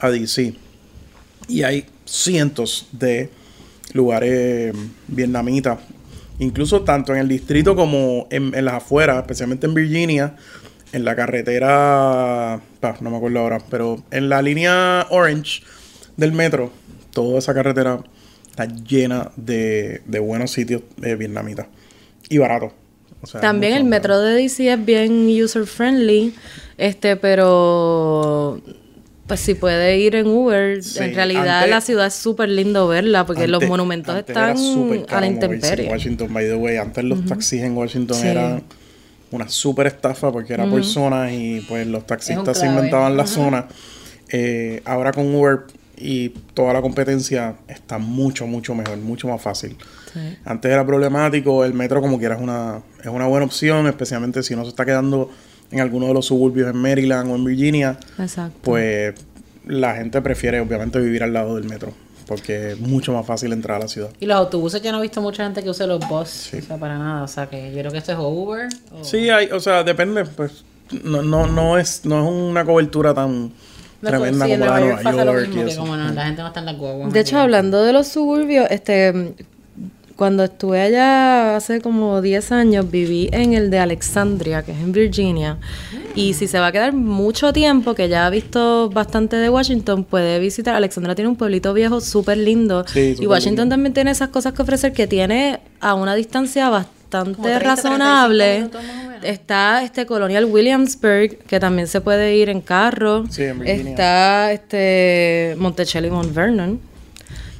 [0.00, 0.54] a DC.
[1.46, 3.30] Y hay cientos de
[3.92, 4.74] lugares
[5.06, 5.78] vietnamitas,
[6.38, 10.34] incluso tanto en el distrito como en, en las afueras, especialmente en Virginia,
[10.92, 12.60] en la carretera,
[13.00, 15.62] no me acuerdo ahora, pero en la línea Orange
[16.16, 16.72] del metro,
[17.12, 18.00] toda esa carretera
[18.48, 21.66] está llena de, de buenos sitios eh, vietnamitas.
[22.28, 22.72] Y baratos.
[23.20, 26.34] O sea, También el metro de DC es bien user friendly,
[26.76, 28.60] este, pero
[29.28, 32.88] pues si puede ir en Uber, Sí, en realidad antes- la ciudad es súper lindo
[32.88, 34.56] verla porque los monumentos están
[35.08, 35.88] a la En intemperie.
[35.90, 38.26] Washington, by the way, antes los taxis en Washington Sí.
[38.26, 38.62] eran
[39.30, 43.68] una súper estafa porque era por zonas y pues los taxistas se inventaban la zona.
[44.30, 45.60] Eh, ahora con Uber
[45.96, 49.76] y toda la competencia está mucho, mucho mejor, mucho más fácil.
[50.12, 50.20] Sí.
[50.44, 54.54] Antes era problemático, el metro como quiera es una, es una buena opción, especialmente si
[54.54, 55.30] uno se está quedando
[55.70, 58.58] en alguno de los suburbios en Maryland o en Virginia, Exacto.
[58.62, 59.14] pues
[59.66, 61.92] la gente prefiere obviamente vivir al lado del metro,
[62.26, 64.08] porque es mucho más fácil entrar a la ciudad.
[64.20, 66.56] Y los autobuses yo no he visto mucha gente que use los bus, Sí.
[66.58, 67.22] o sea, para nada.
[67.22, 69.04] O sea, que yo creo que esto es Uber o...
[69.04, 70.64] Sí, hay, o sea, depende, pues
[71.04, 73.52] no, no, no es, no es una cobertura tan
[74.00, 75.70] No, tremenda sí, como la de Nueva York Nueva pasa lo York y mismo que
[75.70, 75.80] eso.
[75.80, 77.12] como no, la gente no está en las guaguas.
[77.12, 79.34] De hecho, hablando de los suburbios, este
[80.18, 84.90] cuando estuve allá hace como 10 años, viví en el de Alexandria, que es en
[84.90, 85.58] Virginia.
[86.16, 90.02] Y si se va a quedar mucho tiempo, que ya ha visto bastante de Washington,
[90.02, 90.74] puede visitar.
[90.74, 92.84] Alexandria tiene un pueblito viejo súper lindo.
[92.88, 93.74] Sí, y Washington lindo.
[93.74, 98.70] también tiene esas cosas que ofrecer que tiene a una distancia bastante 30, 35 razonable.
[99.22, 103.24] Está este Colonial Williamsburg, que también se puede ir en carro.
[103.30, 103.90] Sí, en Virginia.
[103.90, 106.80] Está este Monticello y Mount Vernon.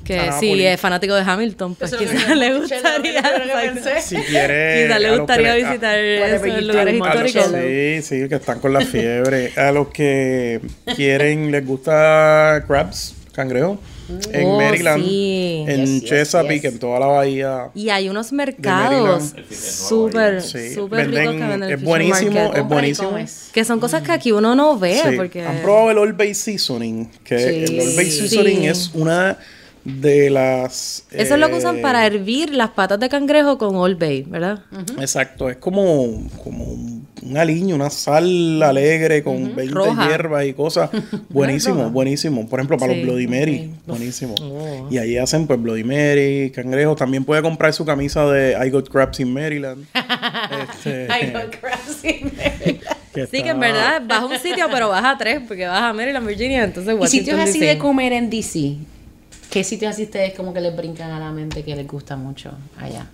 [0.09, 4.01] Que si es fanático de Hamilton, pues quizás le gustaría.
[4.01, 7.47] Si quiere Quizás a le gustaría que a- visitar Whatever esos you lugares a históricos.
[7.63, 9.53] sí, sí, que están con la fiebre.
[9.57, 10.61] A los que
[10.97, 13.79] quieren, les gusta crabs, cangrejo,
[14.33, 15.65] en Oh, Maryland, sí.
[15.69, 16.73] en Yes, Chesapeake, yes.
[16.73, 17.69] en toda la bahía.
[17.75, 22.59] Y hay unos mercados súper, Sí, súper ricos que venden- es buenísimo, Market.
[22.63, 23.19] es buenísimo.
[23.53, 25.17] Que son cosas que aquí uno no ve, Sí.
[25.17, 25.45] porque...
[25.45, 27.11] ¿Han probado el Old Bay Seasoning?
[27.23, 27.45] Que Sí.
[27.75, 28.29] el Old Bay Sí.
[28.29, 29.37] Seasoning es una
[29.89, 31.05] de las...
[31.11, 34.23] Eso es lo que usan eh, para hervir las patas de cangrejo con Old Bay,
[34.23, 34.61] ¿verdad?
[35.01, 36.77] Exacto, es como, como
[37.23, 40.09] un aliño, una sal alegre con 20 Roja.
[40.09, 40.91] hierbas y cosas.
[41.29, 42.49] Buenísimo, buenísimo.
[42.49, 44.35] Por ejemplo, para Sí, los Bloody Mary, buenísimo.
[44.41, 44.89] Oh.
[44.91, 46.97] Y ahí hacen pues Bloody Mary, cangrejos.
[46.97, 49.87] También puede comprar su camisa de I Got Crabs in Maryland.
[50.49, 52.25] Este, I got crazy.
[53.15, 55.83] que Sí, que en verdad vas a un sitio, pero vas a tres, porque vas
[55.83, 57.67] a Maryland, Virginia, entonces y sitios Washington así DC.
[57.67, 58.77] de comer en DC.
[59.51, 62.53] ¿Qué sitios así ustedes como que les brincan a la mente que les gusta mucho
[62.79, 63.07] allá?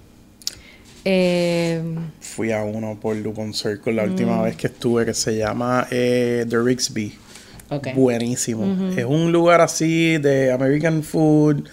[1.04, 1.82] Eh,
[2.20, 4.10] Fui a uno por Lupon Circle la Mm.
[4.10, 6.56] última vez que estuve que se llama eh, The.
[7.70, 7.88] Ok.
[7.94, 8.90] Buenísimo.
[8.96, 11.64] Es un lugar así de American food.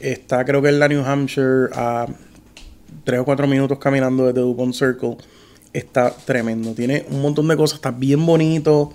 [0.00, 2.06] Está creo que en la New Hampshire a
[3.04, 5.16] tres o cuatro minutos caminando desde Dupont Circle.
[5.72, 6.72] Está tremendo.
[6.74, 7.76] Tiene un montón de cosas.
[7.76, 8.92] Está bien bonito.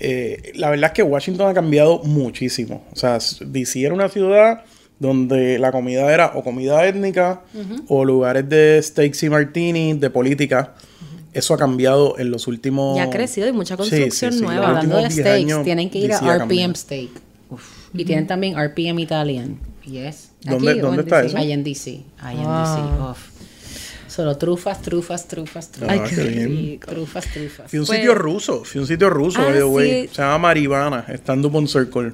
[0.00, 2.84] Eh, la verdad es que Washington ha cambiado muchísimo.
[2.92, 4.64] O sea, DC era una ciudad
[4.98, 7.42] donde la comida era o comida étnica
[7.88, 10.74] o lugares de steaks y martinis, de política.
[11.32, 12.96] Eso ha cambiado en los últimos...
[12.96, 14.40] ya ha crecido y mucha Sí, sí, construcción sí.
[14.42, 14.66] nueva.
[14.68, 16.74] Hablando de últimos 10 steaks, años, tienen que ir a DC RPM.
[16.74, 17.10] Steak.
[17.94, 19.58] Y tienen también RPM Italian.
[19.84, 20.30] Yes.
[20.42, 21.28] ¿Dónde, Aquí ¿dónde está DC?
[21.28, 21.38] eso?
[21.38, 22.00] Allá en DC.
[22.18, 22.60] Allá en Wow.
[22.60, 23.10] DC.
[23.10, 23.39] Uf.
[24.20, 25.98] Solo trufas, trufas, trufas, trufas.
[25.98, 26.78] Ah, qué bien.
[26.80, 27.70] Trufas, trufas.
[27.70, 30.02] Fui a un Pues- sitio ruso, fui a un sitio ruso, Ah, by the way.
[30.02, 30.08] sí.
[30.14, 32.12] Se llama Marivana, está en Dupont Circle.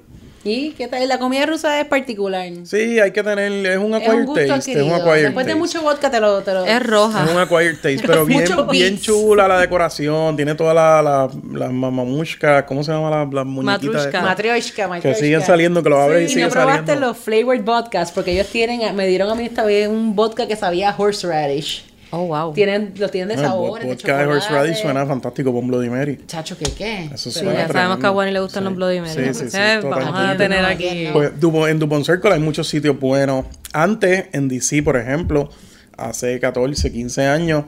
[0.49, 1.09] ¿Y qué tal?
[1.09, 2.47] La comida rusa es particular.
[2.63, 4.95] Sí, hay que tener, es un Es un acquired taste, es un adquirido.
[4.95, 5.59] acquired Después de taste.
[5.59, 6.41] mucho vodka te lo...
[6.45, 7.25] Te lo Es roja.
[7.25, 11.29] Es un acquired taste, pero bien, bien chula la decoración, tiene todas las la,
[11.59, 13.83] las mamamushkas, ¿cómo se llama las las muñequitas?
[13.83, 14.07] Matrushka.
[14.07, 14.23] estas?
[14.23, 17.09] Matryoshka, Que siguen saliendo, que lo abres y y sigue no probaste saliendo.
[17.09, 20.55] los flavored vodkas porque ellos tienen, me dieron a mí esta vez un vodka que
[20.55, 21.86] sabía a horseradish.
[22.11, 22.53] Oh, wow.
[22.55, 24.75] Tienen, lo tienen de sabores, de vodka de horseradish chocolate.
[24.83, 26.21] suena fantástico con Bloody Mary.
[26.27, 27.11] Chacho, ¿qué qué?
[27.13, 28.11] Eso Sí, suena ya sabemos que a.
[28.11, 28.69] Juan le gustan Sí.
[28.69, 29.13] los Bloody Mary.
[29.13, 31.09] Sí, sí, sí, Entonces, vamos a tener No, aquí.
[31.13, 31.33] Pues
[31.71, 33.47] en Dupont Circle hay muchos sitios buenos.
[33.73, 35.51] Antes, en DC, por ejemplo,
[35.97, 37.65] hace 14, 15 años,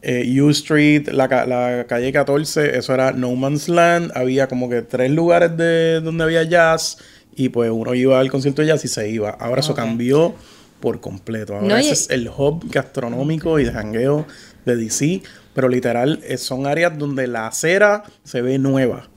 [0.00, 4.12] eh, U Street, la, la calle 14, eso era No Man's Land.
[4.14, 6.98] Había como que tres lugares de donde había jazz
[7.34, 9.30] y pues uno iba al concierto de jazz y se iba.
[9.30, 9.78] Ahora eso Ok.
[9.78, 10.34] cambió
[10.82, 11.54] por completo.
[11.54, 14.26] Ahora No, y- ese es el hub gastronómico y de jangueo
[14.66, 15.22] de DC.
[15.54, 19.08] Pero literal, eh, son áreas donde la acera se ve nueva.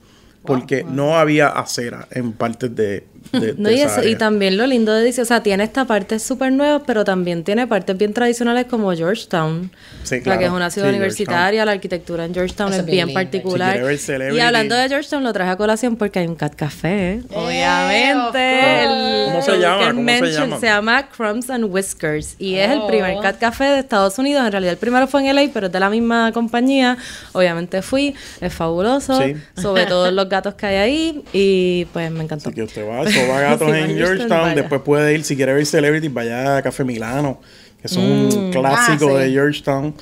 [0.44, 4.92] Porque no había acera en partes de, de, No, de y, eso- también lo lindo
[4.92, 8.66] de DC, o sea, tiene esta parte súper nueva, pero también tiene partes bien tradicionales
[8.66, 9.70] como Georgetown,
[10.04, 13.12] Sí, la que es una ciudad Sí, universitaria, la arquitectura en Georgetown Eso es bien
[13.12, 13.78] particular.
[13.98, 17.22] Si y hablando de Georgetown, lo traje a colación porque hay un cat café, Eh,
[17.34, 18.16] obviamente.
[18.28, 19.78] of el- ¿Cómo se llama?
[19.88, 20.60] que ¿Cómo se llama?
[20.60, 22.86] Se llama Crumbs and Whiskers y es el Oh.
[22.86, 24.44] primer cat café de Estados Unidos.
[24.46, 26.96] En realidad el primero fue en LA, pero es de la misma compañía.
[27.32, 29.34] Obviamente fui, es fabuloso, Sí.
[29.60, 32.48] sobre todos los gatos que hay ahí y pues me encantó.
[32.48, 34.30] Así que usted va, eso va a gatos en Georgetown.
[34.42, 34.54] vaya.
[34.54, 37.40] Después puede ir, si quiere ver Celebrity, vaya a Café Milano,
[37.82, 37.98] que Mm.
[38.00, 39.24] un clásico Ah, sí.
[39.26, 39.94] de Georgetown.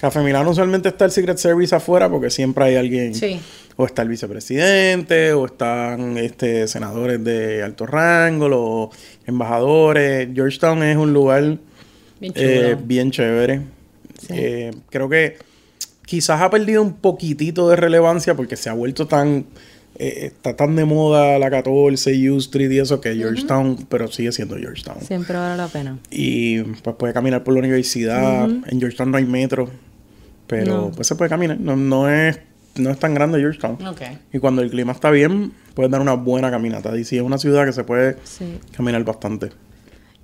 [0.00, 3.14] Café Milano usualmente está el Secret Service afuera porque siempre hay alguien.
[3.14, 3.40] Sí.
[3.78, 8.88] O está el vicepresidente, o están este, senadores de alto rango, los
[9.26, 10.28] embajadores.
[10.34, 11.58] Georgetown es un lugar
[12.20, 13.60] Bien eh, bien chévere.
[14.30, 15.36] Eh, creo que
[16.06, 19.44] quizás ha perdido un poquitito de relevancia porque se ha vuelto tan
[19.98, 24.32] eh, está tan de moda la 14, U Street y eso que Georgetown, pero sigue
[24.32, 25.00] siendo Georgetown.
[25.00, 25.98] Siempre vale la pena.
[26.10, 28.44] Y pues puede caminar por la universidad.
[28.48, 29.70] En Georgetown no hay metro,
[30.46, 30.90] pero No.
[30.92, 31.58] pues se puede caminar.
[31.60, 32.38] No, no es
[32.76, 33.78] no es tan grande Georgetown.
[34.34, 36.94] Y cuando el clima está bien, puedes dar una buena caminata.
[36.96, 38.58] Y es una ciudad que se puede Sí.
[38.76, 39.48] caminar bastante.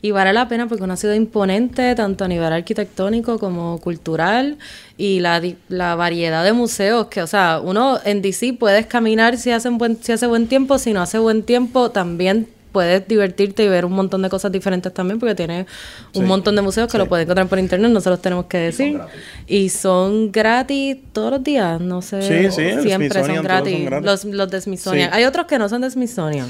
[0.04, 4.58] Y vale la pena porque es una ciudad imponente, tanto a nivel arquitectónico como cultural,
[4.98, 9.50] y la, la variedad de museos que, o sea, uno en DC puedes caminar si,
[9.70, 13.84] buen, si hace buen tiempo, si no hace buen tiempo, también puedes divertirte y ver
[13.84, 15.66] un montón de cosas diferentes también, porque tiene
[16.14, 16.28] un Sí.
[16.28, 18.98] montón de museos que lo puedes encontrar por internet, no se los tenemos que decir.
[19.46, 22.22] Y son gratis todos los días, no sé.
[22.22, 23.74] Sí, sí, siempre son gratis.
[23.74, 24.04] son gratis.
[24.06, 25.10] Los, los de Smithsonian.
[25.10, 25.16] Sí.
[25.16, 26.48] Hay otros que no son de Smithsonian.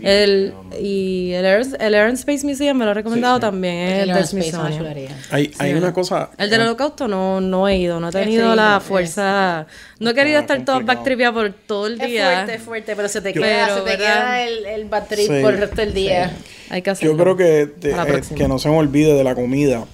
[0.00, 4.02] El, y el Air, el Air and Space Museum me lo he recomendado también, es
[4.02, 4.86] El el de Smithsonian.
[5.30, 6.30] Hay, hay Sí, una cosa.
[6.36, 9.66] El del holocausto no, no he ido, no he tenido Sí, la es- fuerza.
[10.04, 10.98] No he querido estar todo complicado.
[10.98, 12.32] backtripeado por todo el Es día.
[12.34, 15.06] fuerte, es fuerte, pero se te Yo- queda, Pero, se te queda el, el bad
[15.08, 15.42] trip Sí.
[15.42, 16.36] por el resto del día.
[16.70, 17.16] Hay que hacerlo.
[17.16, 19.84] Yo creo que, te- eh, que no se me olvide de la comida.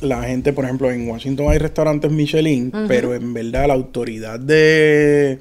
[0.00, 5.38] La gente, por ejemplo, en Washington hay restaurantes Michelin, pero en verdad la autoridad de,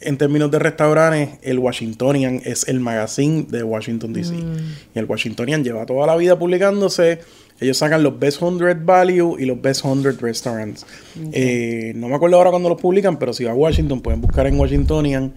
[0.00, 4.32] en términos de restaurantes, el Washingtonian es el magazine de Washington DC.
[4.32, 4.56] Mm.
[4.94, 7.20] Y el Washingtonian lleva toda la vida publicándose.
[7.62, 10.84] Ellos sacan los Best 100 Value y los Best 100 Restaurants.
[11.32, 14.46] Eh, no me acuerdo ahora cuando los publican, pero si va a Washington pueden buscar
[14.46, 15.32] en Washingtonian.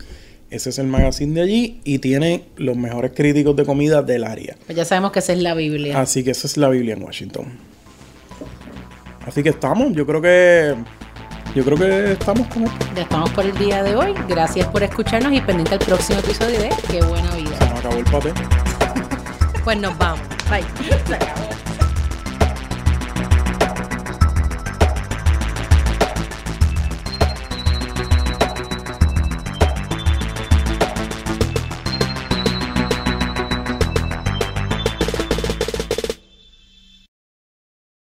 [0.49, 4.55] Ese es el magazine de allí y tiene los mejores críticos de comida del área.
[4.65, 5.99] Pues ya sabemos que esa es la Biblia.
[5.99, 7.45] Así que esa es la Biblia en Washington.
[9.25, 10.75] Así que estamos, yo creo que
[11.55, 12.85] yo creo que estamos con esto.
[12.95, 14.13] Ya estamos por el día de hoy.
[14.27, 17.57] Gracias por escucharnos y pendiente al próximo episodio de Qué buena vida.
[17.57, 18.33] Se nos acabó el papel.
[19.63, 20.19] Pues nos vamos.
[20.47, 20.63] Bye.